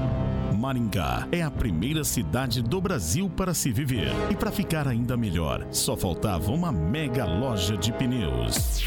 [0.65, 4.09] Maringá é a primeira cidade do Brasil para se viver.
[4.31, 8.83] E para ficar ainda melhor, só faltava uma mega loja de pneus.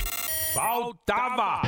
[0.56, 1.62] Faltava!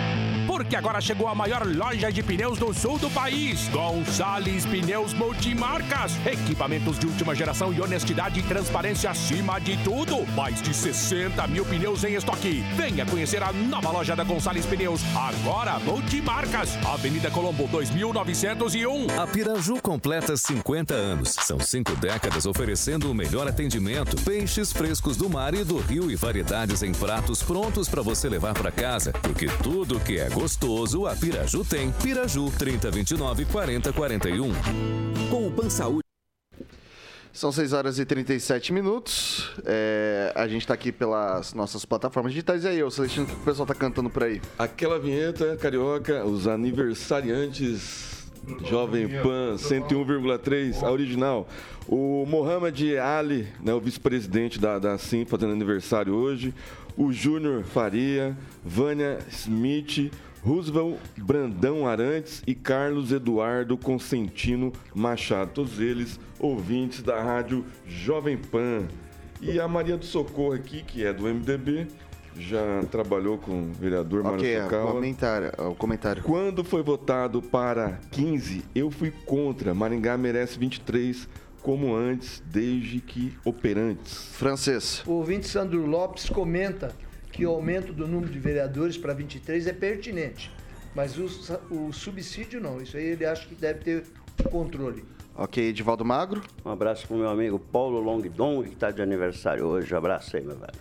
[0.49, 3.69] Porque agora chegou a maior loja de pneus do sul do país.
[3.69, 6.13] Gonçalves Pneus Multimarcas.
[6.25, 10.25] Equipamentos de última geração e honestidade e transparência acima de tudo.
[10.35, 12.63] Mais de 60 mil pneus em estoque.
[12.75, 15.01] Venha conhecer a nova loja da Gonçalves Pneus.
[15.15, 16.75] Agora Multimarcas.
[16.83, 19.19] Avenida Colombo 2901.
[19.21, 21.35] A Piraju completa 50 anos.
[21.43, 26.15] São cinco décadas oferecendo o melhor atendimento, peixes frescos do mar e do rio e
[26.15, 29.11] variedades em pratos prontos para você levar para casa.
[29.11, 31.91] Porque tudo que é gostoso, a Piraju tem.
[31.91, 34.53] Piraju 3029 4041.
[35.29, 36.03] Com o Pan Saúde.
[37.33, 39.51] São 6 horas e 37 minutos.
[39.65, 42.63] É, a gente tá aqui pelas nossas plataformas digitais.
[42.63, 44.41] E aí, ô Celestino, o que o pessoal tá cantando por aí?
[44.57, 48.19] Aquela vinheta carioca, os aniversariantes
[48.65, 51.47] Jovem Pan 101,3, a original.
[51.87, 56.53] O Mohamed Ali, né, o vice-presidente da, da SIM, fazendo aniversário hoje.
[56.95, 60.11] O Júnior Faria, Vânia Smith,
[60.43, 65.51] Roosevelt Brandão Arantes e Carlos Eduardo Consentino Machado.
[65.53, 68.87] Todos eles ouvintes da rádio Jovem Pan.
[69.41, 71.87] E a Maria do Socorro aqui, que é do MDB,
[72.37, 74.91] já trabalhou com o vereador Mário Ok, o Socawa.
[74.93, 76.23] comentário, o comentário.
[76.23, 79.73] Quando foi votado para 15, eu fui contra.
[79.73, 81.27] Maringá merece 23,
[81.61, 84.29] como antes, desde que operantes.
[84.33, 85.03] Francês.
[85.05, 86.93] O ouvinte Sandro Lopes comenta
[87.39, 90.51] que o aumento do número de vereadores para 23 é pertinente,
[90.93, 91.25] mas o,
[91.73, 92.81] o subsídio não.
[92.81, 94.03] Isso aí ele acha que deve ter
[94.51, 95.05] controle.
[95.33, 96.41] Ok, Edivaldo Magro.
[96.65, 99.95] Um abraço pro meu amigo Paulo Longdon, que está de aniversário hoje.
[99.95, 100.73] Abraço aí, meu velho.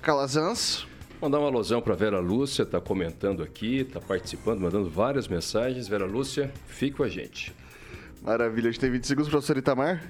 [0.00, 0.86] Calazans.
[1.20, 5.88] Mandar uma alusão para Vera Lúcia, tá comentando aqui, tá participando, mandando várias mensagens.
[5.88, 7.52] Vera Lúcia, fique com a gente.
[8.22, 10.00] Maravilha, a gente tem 20 segundos, professor Itamar.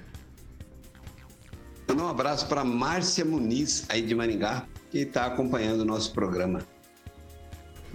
[1.89, 6.61] Mandar um abraço para Márcia Muniz, aí de Maringá, que está acompanhando o nosso programa.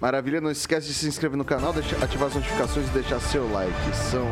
[0.01, 3.95] Maravilha, não esquece de se inscrever no canal, ativar as notificações e deixar seu like.
[3.95, 4.25] São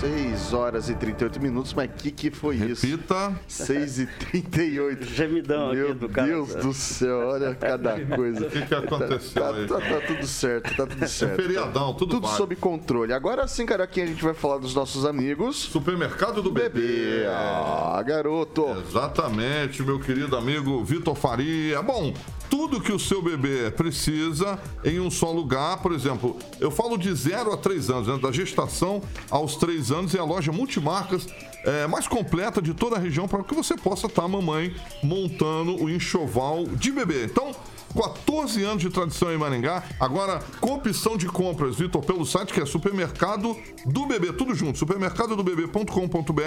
[0.00, 2.86] 6 horas e 38 minutos, mas o que, que foi isso?
[2.86, 3.36] Repita.
[3.48, 5.04] 6 e 38.
[5.12, 6.28] Gemidão Meu aqui do cara.
[6.28, 8.46] Deus do céu, olha cada coisa.
[8.48, 9.66] O que, que aconteceu Tá, aí?
[9.66, 11.32] tá- tá tudo certo, tá tudo certo.
[11.40, 12.36] É feriadão, tudo Tudo vale.
[12.36, 13.12] sob controle.
[13.12, 15.56] Agora sim, Caroquinha, a gente vai falar dos nossos amigos.
[15.56, 17.24] Supermercado do Bebê.
[17.28, 18.64] Ah, garoto.
[18.88, 21.82] Exatamente, meu querido amigo Vitor Faria.
[21.82, 22.14] Bom,
[22.50, 25.82] tudo que o seu bebê precisa em um só lugar.
[25.82, 28.18] Por exemplo, eu falo de 0 a 3 anos, né?
[28.18, 31.26] da gestação aos 3 anos, é a loja multimarcas
[31.64, 35.90] é, mais completa de toda a região para que você possa estar, mamãe, montando o
[35.90, 37.24] enxoval de bebê.
[37.24, 37.54] Então,
[37.94, 39.82] 14 anos de tradição em Maringá.
[39.98, 44.78] Agora, com opção de compras, Vitor, pelo site que é Supermercado do Bebê, tudo junto,
[44.78, 46.42] supermercadodobebê.com.br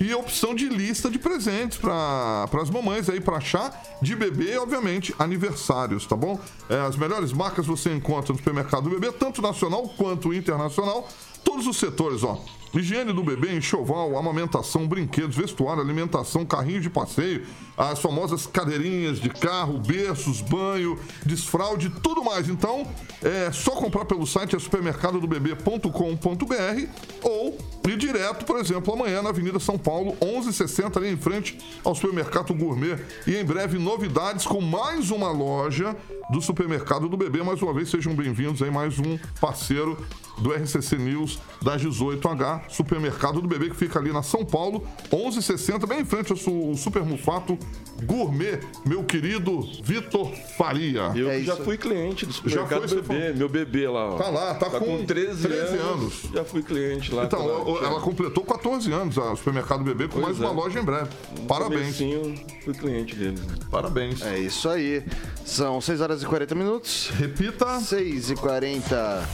[0.00, 4.58] e a opção de lista de presentes para as mamães aí para achar de bebê,
[4.58, 6.38] obviamente, aniversários, tá bom?
[6.68, 11.08] É, as melhores marcas você encontra no Supermercado do Bebê, tanto nacional quanto internacional.
[11.44, 12.42] Todos os setores, ó.
[12.74, 17.44] Higiene do bebê, enxoval, amamentação, brinquedos, vestuário, alimentação, carrinho de passeio,
[17.76, 22.48] as famosas cadeirinhas de carro, berços, banho, desfraude, tudo mais.
[22.48, 22.90] Então,
[23.22, 26.86] é só comprar pelo site é supermercadodobebê.com.br
[27.22, 31.94] ou ir direto, por exemplo, amanhã na Avenida São Paulo, 1160, ali em frente ao
[31.94, 32.96] Supermercado Gourmet.
[33.26, 35.94] E em breve, novidades com mais uma loja
[36.30, 37.42] do Supermercado do Bebê.
[37.42, 39.98] Mais uma vez, sejam bem-vindos aí, mais um parceiro
[40.38, 45.86] do RCC News das 18H, Supermercado do Bebê, que fica ali na São Paulo, 1160,
[45.86, 47.58] bem em frente ao su- Super Mufato
[48.04, 51.12] Gourmet, meu querido Vitor Faria.
[51.14, 54.10] Eu É já fui cliente do Já supermercado foi, você bebê, meu bebê lá.
[54.10, 54.16] ó.
[54.16, 56.14] Tá lá, tá com 13, 13 anos, anos.
[56.34, 57.24] Já fui cliente lá.
[57.24, 60.52] Então, pela ô, ela completou 14 anos, a Supermercado Bebê, com Pois mais uma é.
[60.64, 61.10] loja em breve.
[61.46, 61.80] Parabéns.
[61.98, 63.40] comecinho, fui cliente deles.
[63.70, 64.20] Parabéns.
[64.22, 65.04] É isso aí.
[65.44, 67.10] São 6 horas e 40 minutos.
[67.16, 67.78] Repita.
[67.80, 69.28] 6 e 40.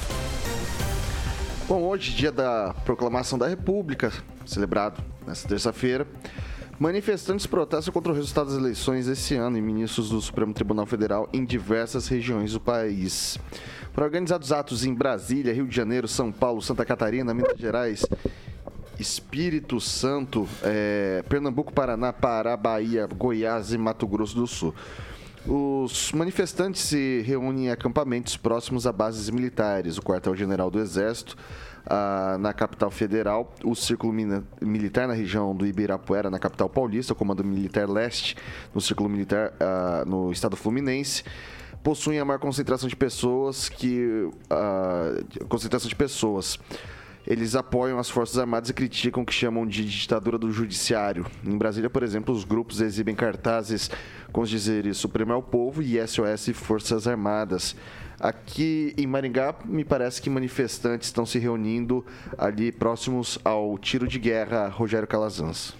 [1.69, 4.11] Bom, hoje, dia da proclamação da República,
[4.47, 6.07] celebrado nesta terça-feira.
[6.81, 11.29] Manifestantes protestam contra o resultado das eleições esse ano e ministros do Supremo Tribunal Federal
[11.31, 13.37] em diversas regiões do país.
[13.93, 18.07] Para organizar os atos em Brasília, Rio de Janeiro, São Paulo, Santa Catarina, Minas Gerais,
[18.99, 24.75] Espírito Santo, eh, Pernambuco, Paraná, Pará, Bahia, Goiás e Mato Grosso do Sul.
[25.47, 31.37] Os manifestantes se reúnem em acampamentos próximos a bases militares, o quartel-general do Exército,
[31.87, 34.13] ah, na capital federal, o Círculo
[34.61, 38.37] Militar na região do Ibirapuera, na capital paulista, o Comando Militar Leste,
[38.75, 41.25] no Círculo Militar ah, no estado fluminense,
[41.83, 44.29] possuem a maior concentração de pessoas que.
[44.51, 45.15] ah,
[45.49, 46.59] concentração de pessoas.
[47.29, 51.27] Eles apoiam as Forças Armadas e criticam o que chamam de ditadura do judiciário.
[51.45, 53.91] Em Brasília, por exemplo, os grupos exibem cartazes
[54.33, 57.77] com os dizeres Supremo é o Povo e SOS Forças Armadas.
[58.19, 62.03] Aqui em Maringá, me parece que manifestantes estão se reunindo
[62.39, 65.77] ali próximos ao tiro de guerra Rogério Calazans.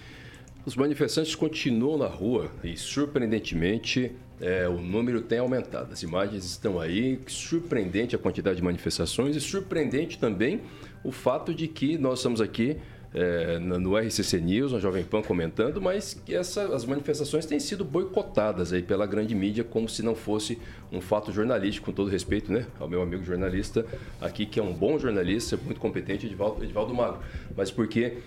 [0.67, 5.91] Os manifestantes continuam na rua e, surpreendentemente, é, o número tem aumentado.
[5.91, 10.61] As imagens estão aí, surpreendente a quantidade de manifestações e surpreendente também
[11.03, 12.77] o fato de que nós estamos aqui
[13.13, 17.83] é, no RCC News, na Jovem Pan comentando, mas que essa, as manifestações têm sido
[17.83, 20.59] boicotadas aí pela grande mídia como se não fosse
[20.91, 23.85] um fato jornalístico, com todo respeito né, ao meu amigo jornalista
[24.21, 27.19] aqui, que é um bom jornalista, muito competente, Edivaldo, Edivaldo Magro.
[27.55, 28.17] Mas porque,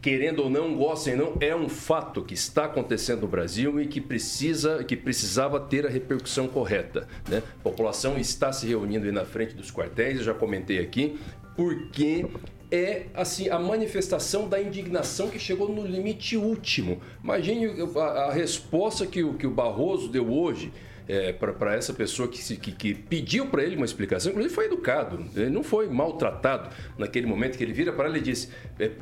[0.00, 3.86] querendo ou não, gostem ou não, é um fato que está acontecendo no Brasil e
[3.86, 7.06] que precisa, que precisava ter a repercussão correta.
[7.28, 7.42] Né?
[7.60, 11.18] A população está se reunindo aí na frente dos quartéis, eu já comentei aqui,
[11.60, 12.24] porque
[12.70, 17.02] é assim a manifestação da indignação que chegou no limite último.
[17.22, 20.72] Imagine a, a resposta que que o Barroso deu hoje
[21.10, 24.66] é, para essa pessoa que, se- que, que pediu para ele uma explicação, inclusive foi
[24.66, 28.50] educado, ele não foi maltratado naquele momento que ele vira para ela e diz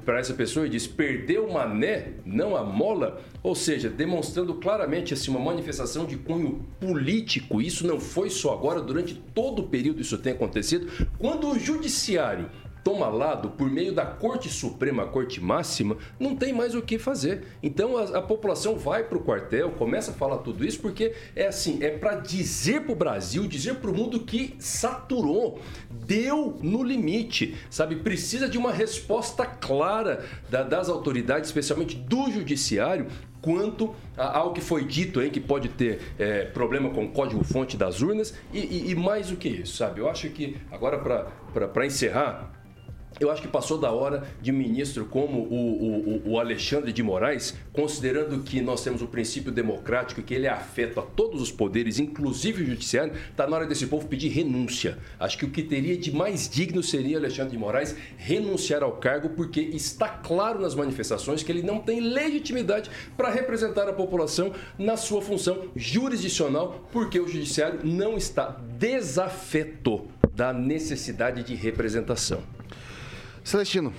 [0.05, 5.13] para essa pessoa e diz perdeu o mané, não a mola, ou seja, demonstrando claramente
[5.15, 7.61] assim, uma manifestação de cunho político.
[7.61, 10.89] Isso não foi só agora, durante todo o período isso tem acontecido.
[11.19, 12.49] Quando o judiciário
[12.89, 17.45] toma lado por meio da Corte Suprema, Corte Máxima, não tem mais o que fazer.
[17.63, 21.49] Então a, a população vai para o quartel, começa a falar tudo isso, porque é
[21.49, 25.61] assim, é para dizer para o Brasil, dizer para o mundo que saturou,
[25.91, 27.97] deu no limite, sabe?
[27.97, 33.07] Precisa de uma resposta clara da- das autoridades, especialmente do judiciário,
[33.43, 38.01] quanto ao que foi dito aí, que pode ter é, problema com o código-fonte das
[38.01, 40.01] urnas e, e- e mais do que isso, sabe?
[40.01, 42.58] Eu acho que, agora para encerrar,
[43.21, 47.55] eu acho que passou da hora de ministro como o, o- o- Alexandre de Moraes,
[47.73, 51.99] considerando que nós temos o princípio democrático, que ele é afeto a todos os poderes,
[51.99, 54.99] inclusive o judiciário, está na hora desse povo pedir renúncia.
[55.19, 59.31] Acho que o que teria de mais digno seria Alexandre de Moraes renunciar ao cargo,
[59.31, 64.97] porque está claro nas manifestações que ele não tem legitimidade para representar a população na
[64.97, 72.43] sua função jurisdicional, porque o judiciário não está desafeto da necessidade de representação.
[73.49, 73.95] Celestino.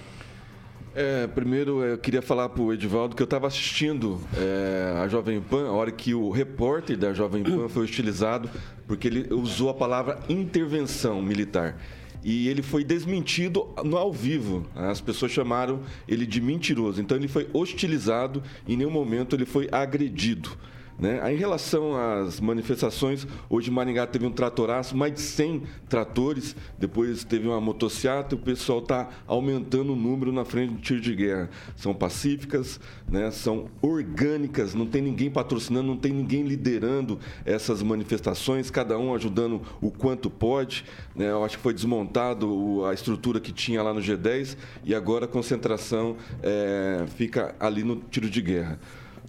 [0.94, 5.42] É, primeiro eu queria falar para o Edivaldo que eu estava assistindo é, a Jovem
[5.42, 8.48] Pan, a hora que o repórter da Jovem Pan foi hostilizado,
[8.86, 11.82] porque ele usou a palavra intervenção militar.
[12.24, 14.68] E ele foi desmentido no ao vivo.
[14.76, 17.02] As pessoas chamaram ele de mentiroso.
[17.02, 20.52] Então ele foi hostilizado em nenhum momento ele foi agredido.
[21.00, 21.34] Né?
[21.34, 27.48] Em relação às manifestações, hoje Maringá teve um tratoraço, mais de 100 tratores, depois teve
[27.48, 31.50] uma motocicleta, o pessoal está aumentando o número na frente do tiro de guerra.
[31.76, 33.32] São pacíficas, né?
[33.32, 39.62] são orgânicas, não tem ninguém patrocinando, não tem ninguém liderando essas manifestações, cada um ajudando
[39.82, 40.84] o quanto pode.
[41.16, 41.30] Né?
[41.30, 45.28] Eu acho que foi desmontado a estrutura que tinha lá no G10 e agora a
[45.28, 48.80] concentração eh, fica ali no tiro de guerra.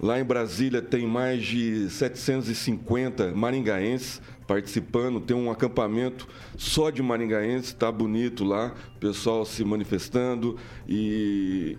[0.03, 6.27] Lá em Brasília tem mais de 750 maringaenses participando, tem um acampamento
[6.57, 10.57] só de maringaenses, está bonito lá, pessoal se manifestando
[10.89, 11.77] e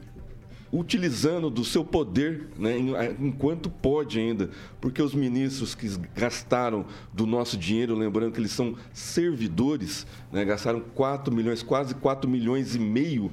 [0.71, 2.77] utilizando do seu poder, né,
[3.19, 4.49] enquanto pode ainda,
[4.79, 10.79] porque os ministros que gastaram do nosso dinheiro, lembrando que eles são servidores, né, gastaram
[10.79, 13.31] 4 milhões, quase 4 milhões e meio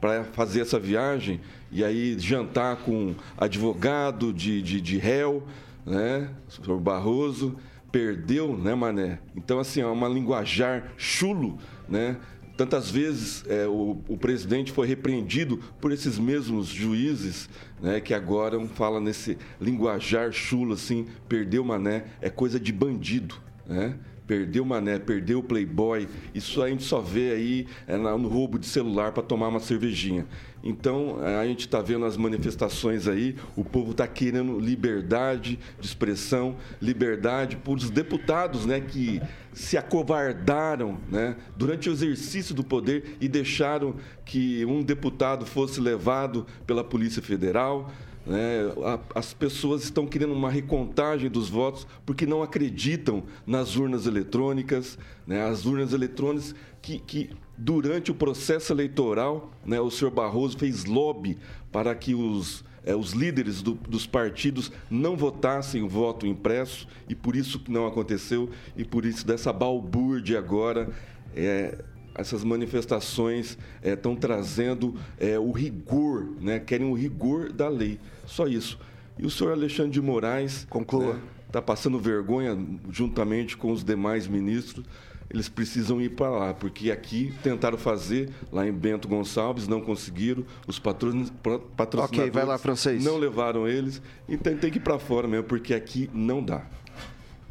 [0.00, 1.40] para fazer essa viagem
[1.70, 5.46] e aí jantar com advogado de, de, de réu,
[5.84, 6.28] né,
[6.66, 7.56] o Barroso,
[7.92, 9.18] perdeu, né, Mané?
[9.36, 12.16] Então, assim, é uma linguajar chulo, né?
[12.56, 17.48] Tantas vezes é, o, o, presidente foi repreendido por esses mesmos juízes,
[17.80, 23.36] né, que agora fala nesse linguajar chulo assim, perdeu mané, é coisa de bandido,
[23.66, 23.94] né?
[24.30, 26.06] Perdeu o mané, perdeu o playboy.
[26.32, 30.24] Isso a gente só vê aí é, no roubo de celular para tomar uma cervejinha.
[30.62, 35.84] Então, é, a gente está vendo as manifestações aí, o povo está querendo liberdade de
[35.84, 39.20] expressão, liberdade para os deputados né, que
[39.52, 46.46] se acovardaram né, durante o exercício do poder e deixaram que um deputado fosse levado
[46.64, 47.90] pela Polícia Federal.
[48.26, 48.72] Né?
[49.14, 55.42] As pessoas estão querendo uma recontagem dos votos porque não acreditam nas urnas eletrônicas, né?
[55.42, 61.38] as urnas eletrônicas que, que durante o processo eleitoral, né, o senhor Barroso fez lobby
[61.70, 67.14] para que os, é, os líderes do, dos partidos não votassem o voto impresso e
[67.14, 70.88] por isso que não aconteceu e por isso dessa balbúrdia agora.
[71.34, 71.84] É,
[72.20, 76.58] essas manifestações estão é, trazendo é, o rigor, né?
[76.58, 77.98] querem o rigor da lei.
[78.26, 78.78] Só isso.
[79.18, 80.66] E o senhor Alexandre de Moraes.
[80.68, 81.18] Conclua.
[81.46, 82.56] Está né, passando vergonha
[82.90, 84.84] juntamente com os demais ministros.
[85.28, 90.44] Eles precisam ir para lá, porque aqui tentaram fazer, lá em Bento Gonçalves, não conseguiram.
[90.66, 93.04] Os patrocinadores Ok, vai lá, francês.
[93.04, 94.02] não levaram eles.
[94.28, 96.66] Então tem que ir para fora mesmo, porque aqui não dá.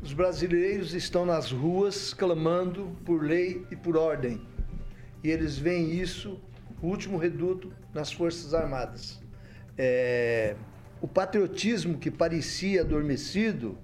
[0.01, 4.41] Os brasileiros estão nas ruas clamando por lei e por ordem.
[5.23, 6.39] E eles veem isso,
[6.81, 9.19] o último reduto, nas Forças Armadas.
[9.77, 10.55] É,
[11.01, 13.77] o patriotismo que parecia adormecido,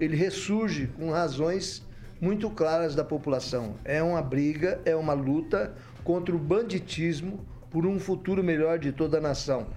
[0.00, 1.82] ele ressurge com razões
[2.20, 3.76] muito claras da população.
[3.84, 5.74] É uma briga, é uma luta
[6.04, 9.68] contra o banditismo por um futuro melhor de toda a nação.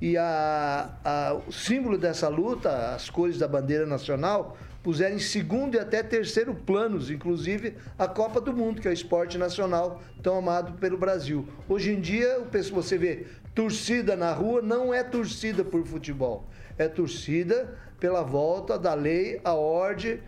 [0.00, 5.74] E a, a, o símbolo dessa luta, as cores da bandeira nacional, puseram em segundo
[5.74, 10.38] e até terceiro planos, inclusive a Copa do Mundo, que é o esporte nacional tão
[10.38, 11.46] amado pelo Brasil.
[11.68, 17.76] Hoje em dia, você vê torcida na rua, não é torcida por futebol, é torcida
[17.98, 20.20] pela volta da lei, a ordem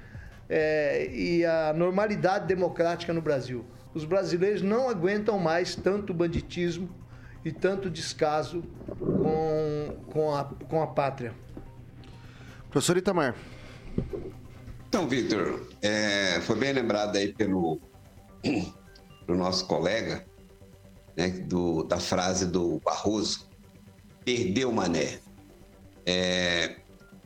[0.49, 3.65] é, e a normalidade democrática no Brasil.
[3.95, 6.89] Os brasileiros não aguentam mais tanto banditismo
[7.45, 8.63] e tanto descaso
[8.99, 11.33] com, com, a, com a pátria.
[12.71, 13.35] Professor Itamar.
[14.93, 17.81] Então, Victor, é, foi bem lembrado aí pelo,
[19.27, 20.27] pelo nosso colega,
[21.17, 23.49] né, do, da frase do Barroso,
[24.23, 25.19] perdeu o mané.
[26.05, 26.77] É,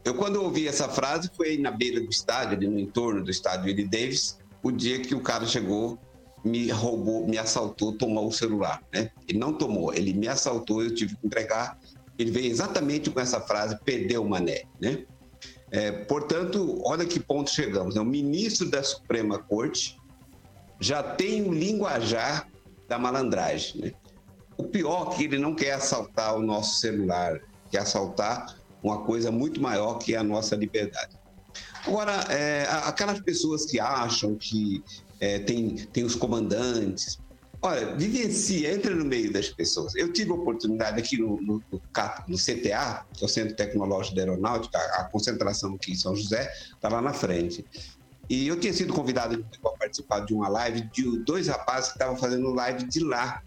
[0.05, 3.65] eu, quando ouvi essa frase, foi na beira do estádio, ali no entorno do estádio
[3.67, 5.99] Willie Davis, o dia que o cara chegou,
[6.45, 8.81] me roubou, me assaltou, tomou o celular.
[8.95, 9.11] Né?
[9.29, 11.77] Ele não tomou, ele me assaltou, eu tive que entregar.
[12.17, 14.63] Ele veio exatamente com essa frase, perdeu o mané.
[14.81, 15.05] Né?
[15.71, 17.95] É, portanto, olha que ponto chegamos.
[17.95, 18.01] Né?
[18.01, 19.99] O ministro da Suprema Corte
[20.81, 22.49] já tem o linguajar
[22.89, 23.81] da malandragem.
[23.81, 23.93] Né?
[24.57, 27.41] O pior é que ele não quer assaltar o nosso celular,
[27.71, 31.17] quer assaltar uma coisa muito maior que a nossa liberdade.
[31.85, 34.83] Agora, é, aquelas pessoas que acham que
[35.21, 37.19] é, tem, tem os comandantes,
[37.67, 39.93] Olha, vivencia, entra no meio das pessoas.
[39.97, 41.83] Eu tive a oportunidade aqui no, no, no,
[42.29, 46.15] no CTA, que é o Centro Tecnológico da Aeronáutica, a, a concentração aqui em São
[46.15, 47.65] José, está lá na frente.
[48.31, 52.17] E eu tinha sido convidado para participar de uma live de dois rapazes que estavam
[52.17, 53.43] fazendo live de lá.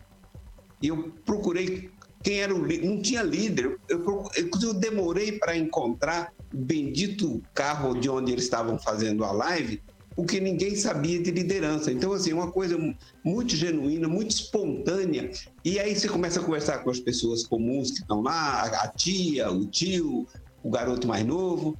[0.82, 1.90] E eu procurei
[2.22, 3.80] quem era o líder, não tinha líder.
[3.88, 9.82] Eu, eu, demorei para encontrar o bendito carro de onde eles estavam fazendo a live
[10.20, 11.94] porque ninguém sabia de liderança.
[11.94, 12.78] Então, assim, uma coisa
[13.24, 15.32] muito genuína, muito espontânea.
[15.64, 19.50] E aí você começa a conversar com as pessoas comuns que estão lá, a tia,
[19.50, 20.28] o tio,
[20.62, 21.80] o garoto mais novo.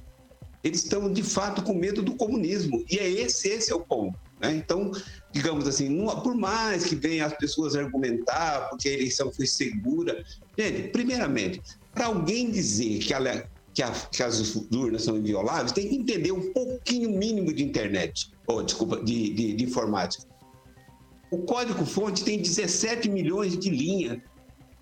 [0.64, 2.82] Eles estão, de fato, com medo do comunismo.
[2.90, 4.18] E é esse, esse é o ponto.
[4.40, 4.54] Né?
[4.54, 4.90] Então,
[5.30, 10.24] digamos assim, por mais que venham as pessoas argumentar porque a eleição foi segura.
[10.56, 11.60] Gente, primeiramente,
[11.92, 13.46] para alguém dizer que ela
[13.80, 18.30] que, a, que, as urnas são invioláveis, tem que entender um pouquinho mínimo de internet,
[18.46, 20.26] ou desculpa, de, de, de informática.
[21.30, 24.18] O código-fonte tem 17 milhões de linhas.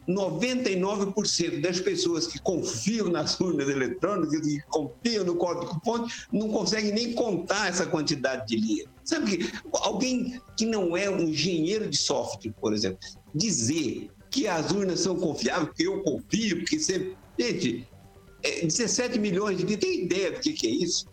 [0.08, 7.12] 99% das pessoas que confiam nas urnas eletrônicas e confiam no código-fonte não conseguem nem
[7.12, 8.88] contar essa quantidade de linhas.
[9.04, 12.98] Sabe que alguém que não é um engenheiro de software, por exemplo,
[13.34, 17.16] dizer que as urnas são confiáveis, que eu confio, porque sempre.
[17.38, 17.86] Gente,
[18.42, 21.06] 17 é, milhões de tem ideia do que, é isso?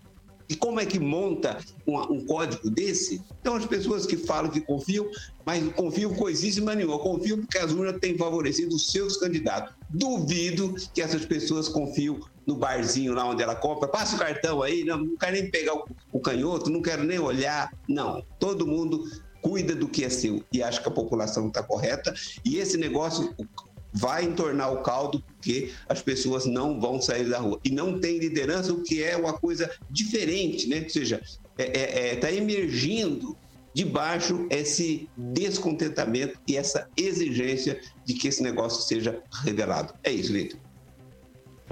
[0.48, 1.58] E como é que monta
[1.88, 3.22] um, um, código desse?
[3.42, 5.10] Então, as pessoas que falam que confiam,
[5.44, 9.74] mas confiam coisíssima nenhuma, confiam porque as urnas têm favorecido os seus candidatos.
[9.90, 14.84] Duvido que essas pessoas confiam no barzinho lá onde ela compra, passa o cartão aí,
[14.84, 17.74] não, não quero nem pegar o, o canhoto, não quero nem olhar.
[17.90, 19.04] Não, todo mundo
[19.42, 22.14] cuida do que é seu e acha que a população está correta.
[22.44, 23.34] E esse negócio
[23.96, 27.60] vai entornar o caldo porque as pessoas não vão sair da rua.
[27.64, 30.82] E não tem liderança, o que é uma coisa diferente, né?
[30.84, 31.22] Ou seja,
[31.58, 33.38] está é, é, tá emergindo
[33.74, 39.94] de baixo esse descontentamento e essa exigência de que esse negócio seja revelado.
[40.04, 40.60] É isso, Vitor.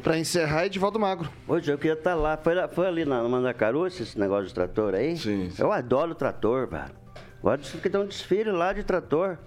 [0.02, 1.30] Para encerrar, Edivaldo Magro.
[1.48, 2.36] Hoje eu queria estar lá.
[2.36, 5.16] Foi, foi ali na Mandacaru esse negócio de trator aí?
[5.16, 5.50] Sim.
[5.50, 5.62] sim.
[5.62, 6.92] Eu adoro trator, velho.
[7.42, 9.38] Gosto que tem um desfile lá de trator.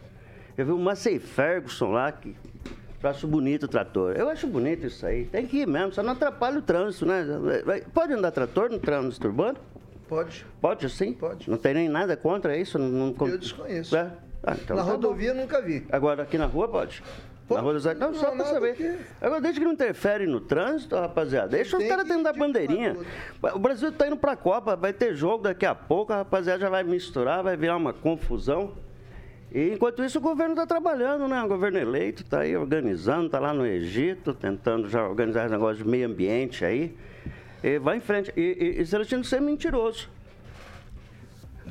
[0.56, 2.34] Eu vi o Massey Ferguson lá, que
[3.02, 4.16] eu acho bonito o trator.
[4.16, 5.26] Eu acho bonito isso aí.
[5.26, 7.24] Tem que ir mesmo, só não atrapalha o trânsito, né?
[7.92, 9.58] Pode andar trator no trânsito urbano?
[10.08, 10.46] Pode.
[10.60, 11.12] Pode, sim?
[11.12, 11.50] Pode.
[11.50, 12.78] Não tem nem nada contra isso?
[12.78, 13.26] Não, não...
[13.26, 13.96] Eu desconheço.
[13.96, 14.12] É?
[14.42, 15.40] Ah, então na tá rodovia bom.
[15.40, 15.84] nunca vi.
[15.90, 17.02] Agora aqui na rua pode?
[17.50, 18.74] Na rua dos Não, só pra saber.
[18.74, 18.98] Que...
[19.20, 22.96] Agora, desde que não interfere no trânsito, rapaziada, deixa os caras dentro da bandeirinha.
[23.54, 26.68] O Brasil tá indo pra Copa, vai ter jogo daqui a pouco, a rapaziada já
[26.68, 28.72] vai misturar, vai virar uma confusão.
[29.52, 31.42] E enquanto isso o governo está trabalhando, né?
[31.42, 35.88] O governo eleito está aí organizando, está lá no Egito, tentando já organizar negócio de
[35.88, 36.94] meio ambiente aí.
[37.62, 38.32] E vai em frente.
[38.36, 38.40] E,
[38.78, 40.08] e, e Celestino, você é mentiroso.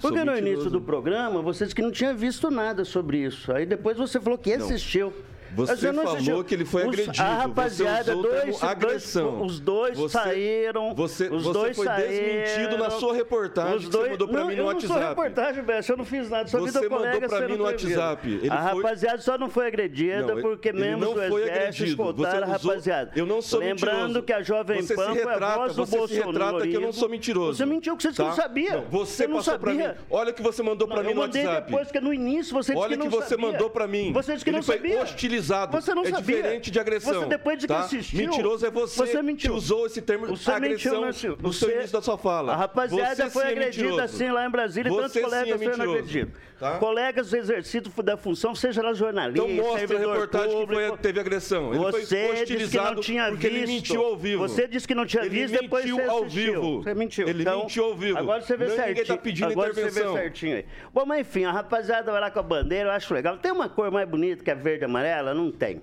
[0.01, 3.51] Porque no início do programa você disse que não tinha visto nada sobre isso.
[3.51, 5.07] Aí depois você falou que assistiu.
[5.07, 5.34] Não.
[5.55, 6.43] Você falou assistiu.
[6.43, 7.21] que ele foi os, agredido.
[7.21, 9.37] A rapaziada, dois, agressão.
[9.37, 10.93] Dois, os dois você, saíram.
[10.93, 14.27] Você, os você dois foi saíram, desmentido na sua reportagem os dois, que você mandou
[14.27, 14.93] para mim no eu WhatsApp.
[14.93, 16.47] Não sou reportagem, Bessa, eu não fiz nada.
[16.47, 18.27] Só você mandou para mim no WhatsApp.
[18.29, 18.83] Ele a foi...
[18.83, 23.11] rapaziada só não foi agredida não, porque membros do Exército escoltaram a rapaziada.
[23.15, 24.23] Eu não sou Lembrando mentiroso.
[24.23, 26.07] que a Jovem Pan foi a voz do Bolsonaro.
[26.07, 27.57] Você retrata que eu não sou mentiroso.
[27.57, 28.35] Você mentiu que você não tá?
[28.35, 28.85] sabia.
[28.89, 29.83] Você passou para mim.
[30.09, 31.45] Olha o que você mandou para mim no WhatsApp.
[31.45, 33.15] Eu mandei depois que no início você disse que não sabia.
[33.15, 34.11] Olha o que você mandou para mim.
[34.13, 34.85] Você disse que não sabia.
[34.85, 35.44] Ele foi hostilizado.
[35.71, 36.35] Você não é sabia.
[36.37, 37.21] diferente de agressão.
[37.21, 37.79] Você depois de que tá?
[37.79, 38.19] assistiu.
[38.19, 39.51] Mentiroso é você, você mentiu.
[39.51, 42.53] que usou esse termo você agressão mentiu, no seu início da sua fala.
[42.53, 44.01] A rapaziada você foi é agredida mentiroso.
[44.01, 46.33] assim lá em Brasília e tantos você colegas é foram agredidos.
[46.59, 46.77] Tá?
[46.77, 50.97] Colegas do exercício da função, seja lá jornalista, Então mostra a reportagem público, que foi,
[50.99, 51.73] teve agressão.
[51.73, 53.63] Ele você disse que não tinha porque visto.
[53.63, 54.47] ele mentiu ao vivo.
[54.47, 56.53] Você disse que não tinha ele visto, depois mentiu você ao assistiu.
[56.53, 56.83] vivo.
[56.83, 57.27] Você mentiu.
[57.27, 58.17] Ele então, mentiu ao vivo.
[58.17, 58.95] Agora você vê não, certinho.
[58.95, 60.03] Ninguém tá pedindo agora intervenção.
[60.03, 60.65] você vê certinho aí.
[60.93, 63.37] Bom, mas enfim, a rapaziada vai lá com a bandeira, eu acho legal.
[63.37, 65.33] Tem uma cor mais bonita que a verde e amarela?
[65.35, 65.81] Não tem.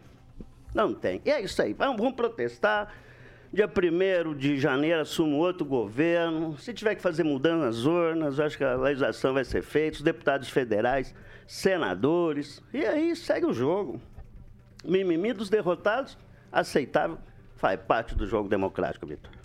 [0.74, 1.20] Não tem.
[1.24, 1.72] E é isso aí.
[1.72, 2.92] Vamos, protestar.
[3.52, 6.56] Dia 1 de janeiro assume outro governo.
[6.58, 9.98] Se tiver que fazer mudança nas urnas, acho que a legislação vai ser feita.
[9.98, 11.14] Os deputados federais,
[11.46, 12.62] senadores.
[12.72, 14.00] E aí segue o jogo.
[14.84, 16.16] Mimimi dos derrotados,
[16.50, 17.18] aceitável,
[17.56, 19.41] faz parte do jogo democrático, Vitor.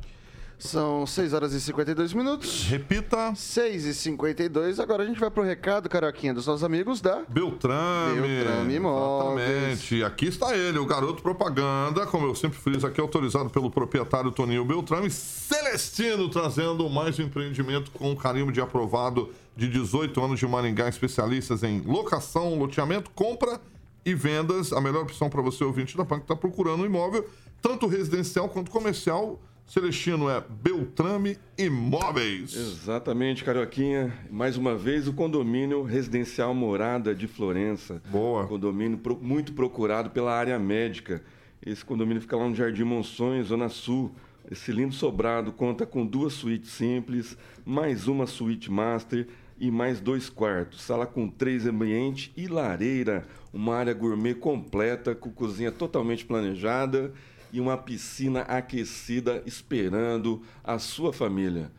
[0.60, 2.64] São 6 horas e 52 minutos.
[2.68, 3.34] Repita.
[3.36, 4.80] 6 e 52.
[4.80, 8.22] Agora a gente vai pro recado, Carioquinha, dos nossos amigos da Beltrame.
[8.22, 9.50] Beltrame Imóveis.
[9.50, 10.04] Exatamente.
[10.04, 14.66] Aqui está ele, o garoto propaganda, como eu sempre friso aqui, autorizado pelo proprietário Toninho
[14.66, 20.90] Beltrame, Celestino, trazendo mais um empreendimento com carimbo de aprovado de 18 anos de Maringá,
[20.90, 23.62] especialistas em locação, loteamento, compra
[24.04, 24.74] e vendas.
[24.74, 27.30] A melhor opção para você, ouvinte da PAN, que está procurando um imóvel,
[27.62, 29.40] tanto residencial quanto comercial.
[29.68, 32.56] Celestino é Beltrame Imóveis.
[32.56, 34.18] Exatamente, Carioquinha.
[34.32, 38.02] Mais uma vez, o condomínio residencial Morada de Florença.
[38.10, 38.48] Boa.
[38.48, 41.22] Condomínio muito procurado pela área médica.
[41.64, 44.16] Esse condomínio fica lá no Jardim Monções, Zona Sul.
[44.50, 49.28] Esse lindo sobrado conta com duas suítes simples, mais uma suíte master
[49.60, 50.82] e mais dois quartos.
[50.82, 53.28] Sala com três ambientes e lareira.
[53.52, 57.12] Uma área gourmet completa, com cozinha totalmente planejada
[57.58, 61.72] e uma piscina aquecida esperando a sua família.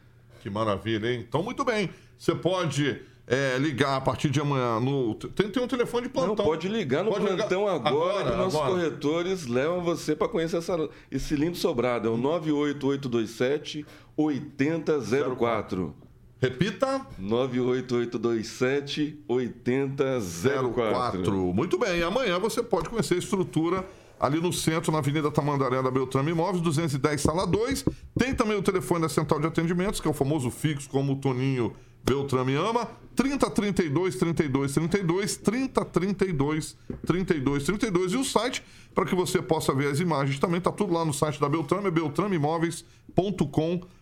[0.43, 1.25] Que maravilha, hein?
[1.29, 1.89] Então, muito bem.
[2.19, 5.15] Você pode é, ligar a partir de amanhã no.
[5.15, 6.35] Tem, tem um telefone de plantão.
[6.35, 8.73] Não, pode ligar no Pode plantão ligar agora, agora, que nossos agora.
[8.75, 12.09] corretores levam você para conhecer essa- esse lindo sobrado.
[12.09, 15.95] É o 98827 8004.
[16.41, 17.07] Repita.
[17.19, 20.73] 98827 8004.
[20.73, 21.55] 04.
[21.55, 23.85] Muito bem, amanhã você pode conhecer a estrutura
[24.21, 27.85] ali no centro, na Avenida Tamandaré da Beltrame Imóveis, 210, sala 2.
[28.19, 31.17] Tem também o telefone da Central de Atendimentos, que é o famoso fixo, como o
[31.17, 31.73] Toninho
[32.05, 38.13] Beltrame ama, 3032 32 32, 3032 32 32.
[38.13, 38.65] E o site,
[38.95, 41.91] para que você possa ver as imagens, também está tudo lá no site da Beltrame,
[41.91, 43.98] beltrameimóveis.com.br.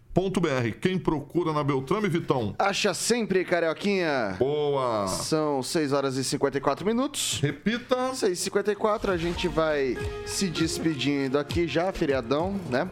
[0.81, 2.55] Quem procura na Beltrame, Vitão?
[2.59, 4.35] Acha sempre, Carioquinha.
[4.39, 5.07] Boa!
[5.09, 7.39] São 6 horas e 54 minutos.
[7.43, 8.15] Repita.
[8.15, 9.95] 6 e 54 a gente vai
[10.25, 12.89] se despedindo aqui já, feriadão, né?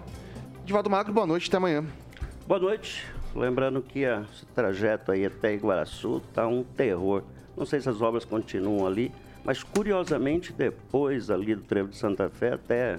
[0.66, 1.82] Divaldo Magro, boa noite, até amanhã.
[2.46, 3.06] Boa noite.
[3.34, 7.22] Lembrando que a- esse trajeto aí até Iguaraçu tá um terror.
[7.56, 9.10] Não sei se as obras continuam ali,
[9.42, 12.98] mas curiosamente depois ali do Trevo de Santa Fé até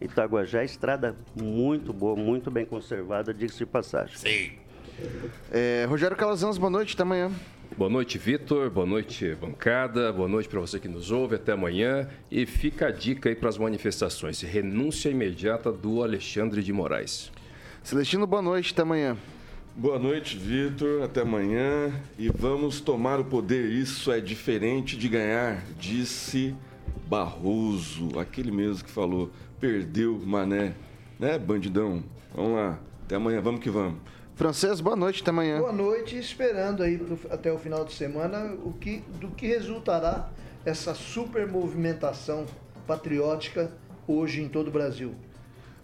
[0.00, 4.58] Itaguajé, estrada muito boa, muito bem conservada, diga-se de passagem.
[5.50, 7.30] É, Rogério Calazans, boa noite, até amanhã.
[7.76, 8.70] Boa noite, Vitor.
[8.70, 10.12] Boa noite, bancada.
[10.12, 11.36] Boa noite para você que nos ouve.
[11.36, 12.08] Até amanhã.
[12.28, 14.40] E fica a dica aí para as manifestações.
[14.40, 17.30] Renúncia imediata do Alexandre de Moraes.
[17.84, 18.72] Celestino, boa noite.
[18.72, 19.16] Até amanhã.
[19.76, 21.04] Boa noite, Vitor.
[21.04, 21.92] Até amanhã.
[22.18, 23.70] E vamos tomar o poder.
[23.70, 26.56] Isso é diferente de ganhar, disse
[27.08, 29.30] Barroso, aquele mesmo que falou,
[29.60, 30.74] perdeu Mané.
[31.18, 32.02] Né, bandidão?
[32.34, 32.78] Vamos lá.
[33.04, 33.40] Até amanhã.
[33.40, 34.00] Vamos que vamos.
[34.36, 35.58] Francês, boa noite, até amanhã.
[35.58, 40.30] Boa noite, esperando aí pro, até o final de semana o que, do que resultará
[40.64, 42.46] essa super movimentação
[42.86, 43.72] patriótica
[44.06, 45.12] hoje em todo o Brasil.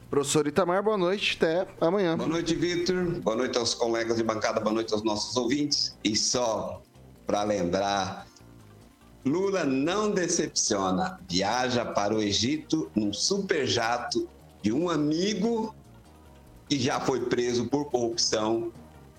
[0.08, 2.16] Professor Itamar, boa noite, até amanhã.
[2.16, 3.04] Boa noite, Vitor.
[3.20, 5.96] Boa noite aos colegas de bancada, boa noite aos nossos ouvintes.
[6.04, 6.80] E só
[7.26, 8.24] para lembrar,
[9.24, 11.18] Lula não decepciona.
[11.28, 14.28] Viaja para o Egito num superjato
[14.62, 15.74] de um amigo
[16.68, 18.72] e já foi preso por corrupção,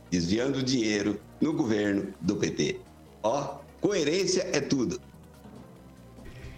[0.10, 2.80] desviando dinheiro no governo do PT.
[3.24, 4.99] Ó, coerência é tudo.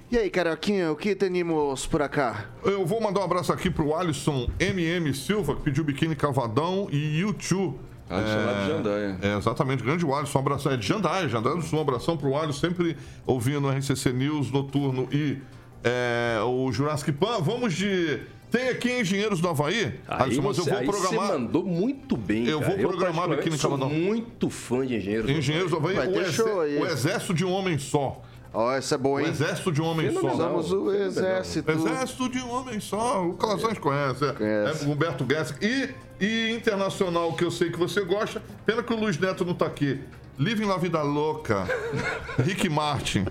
[0.10, 2.50] E aí, Carioquinha, o que temos por acá?
[2.64, 7.20] Eu vou mandar um abraço aqui pro Alisson MM Silva, que pediu biquíni cavadão, e
[7.20, 7.78] YouTube.
[8.10, 9.18] Alisson lá de Jandaia.
[9.22, 10.72] É, exatamente, grande Alisson, um abração.
[10.72, 12.95] É de Jandaia, Jandaia do Sul, um abração pro Alisson, sempre
[13.26, 15.38] ouvindo o RCC News, Noturno e
[15.84, 17.39] é, o Jurassic Pan.
[17.41, 18.20] Vamos de...
[18.49, 21.28] Tem aqui Engenheiros do Havaí, Aí Alisson, mas eu vou aí programar...
[21.28, 22.72] você mandou muito bem, Eu cara.
[22.72, 23.89] vou programar particularmente, biquíni sou cavadão.
[23.89, 25.30] muito fã de Engenheiros.
[25.30, 26.78] Engenheiros do Havaí, Vai o, ter exé- show aí.
[26.80, 28.22] o exército de um homem só.
[28.60, 29.30] Ó, essa é boa, O hein?
[29.30, 30.34] exército de um homem só.
[30.34, 31.72] Usamos o exército.
[31.72, 33.24] Exército de um homem só.
[33.24, 34.26] O Calazans conhece.
[34.26, 34.84] É, Conhece.
[34.84, 35.53] é Humberto Guedes.
[35.62, 35.89] E,
[36.20, 38.41] e internacional, que eu sei que você gosta.
[38.66, 39.99] Pena que o Luiz Neto não tá aqui.
[40.39, 41.68] Living La Vida Louca.
[42.43, 43.26] Rick Martin.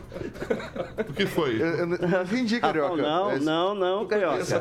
[1.09, 1.61] O que foi?
[1.61, 2.97] Eu, eu não entendi, Ah, Carioca.
[3.03, 4.07] não, Mas- não, não, Essa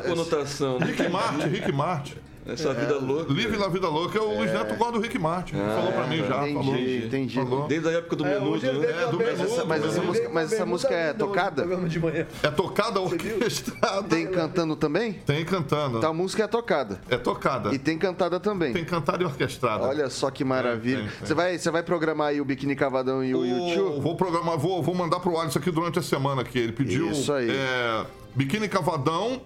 [0.00, 0.78] conotação.
[0.80, 0.86] né?
[0.86, 2.14] Rick Martin, Rick Martin.
[2.48, 3.32] Essa vida louca.
[3.32, 4.22] Living La Vida Louca.
[4.22, 5.54] O Luiz Neto gosta do Rick Martin.
[5.56, 6.48] falou pra mim já.
[6.48, 6.76] Entendi, falou.
[6.78, 7.34] entendi.
[7.34, 7.66] Falou.
[7.68, 8.68] Desde a época do É, menudo, né?
[8.68, 11.62] É, do bermuda- Menudo, mas essa música- mas essa música é tocada?
[11.62, 12.26] programa de manhã.
[12.42, 14.02] É tocada orquestrada.
[14.08, 15.12] Tem cantando também?
[15.14, 15.98] Tem cantando.
[15.98, 17.00] Então a música é tocada.
[17.10, 17.74] É tocada.
[17.74, 18.72] E tem cantada também.
[18.72, 19.84] Tem cantada e orquestrada.
[19.84, 20.98] Olha só que maravilha.
[20.98, 21.26] Tem, tem, tem.
[21.26, 24.00] Você, vai, você vai programar aí o Biquíni Cavadão e o O- YouTube?
[24.00, 26.58] Vou programar, vou, vou mandar pro Alisson aqui durante a semana aqui.
[26.58, 27.50] Ele pediu Isso aí.
[27.50, 29.40] é, Biquíni Cavadão,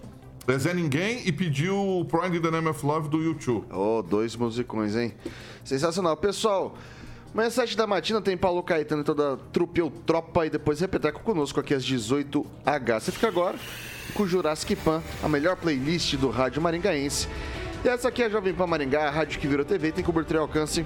[0.47, 3.65] é Zé Ninguém e pediu Pride in the Name of Love do YouTube.
[3.71, 5.13] Oh, dois musicões, hein?
[5.63, 6.17] Sensacional.
[6.17, 6.75] Pessoal,
[7.33, 10.49] amanhã às 7 da matina tem Paulo Caetano e toda a trupe ou tropa e
[10.49, 12.99] depois repeteco conosco aqui às 18h.
[12.99, 13.57] Você fica agora
[14.13, 17.27] com o Jurassic Pan, a melhor playlist do rádio maringaense.
[17.83, 20.39] E essa aqui é a Jovem Pan Maringá, a rádio que virou TV, tem cobertura
[20.39, 20.85] e alcance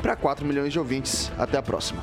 [0.00, 1.30] para 4 milhões de ouvintes.
[1.38, 2.02] Até a próxima.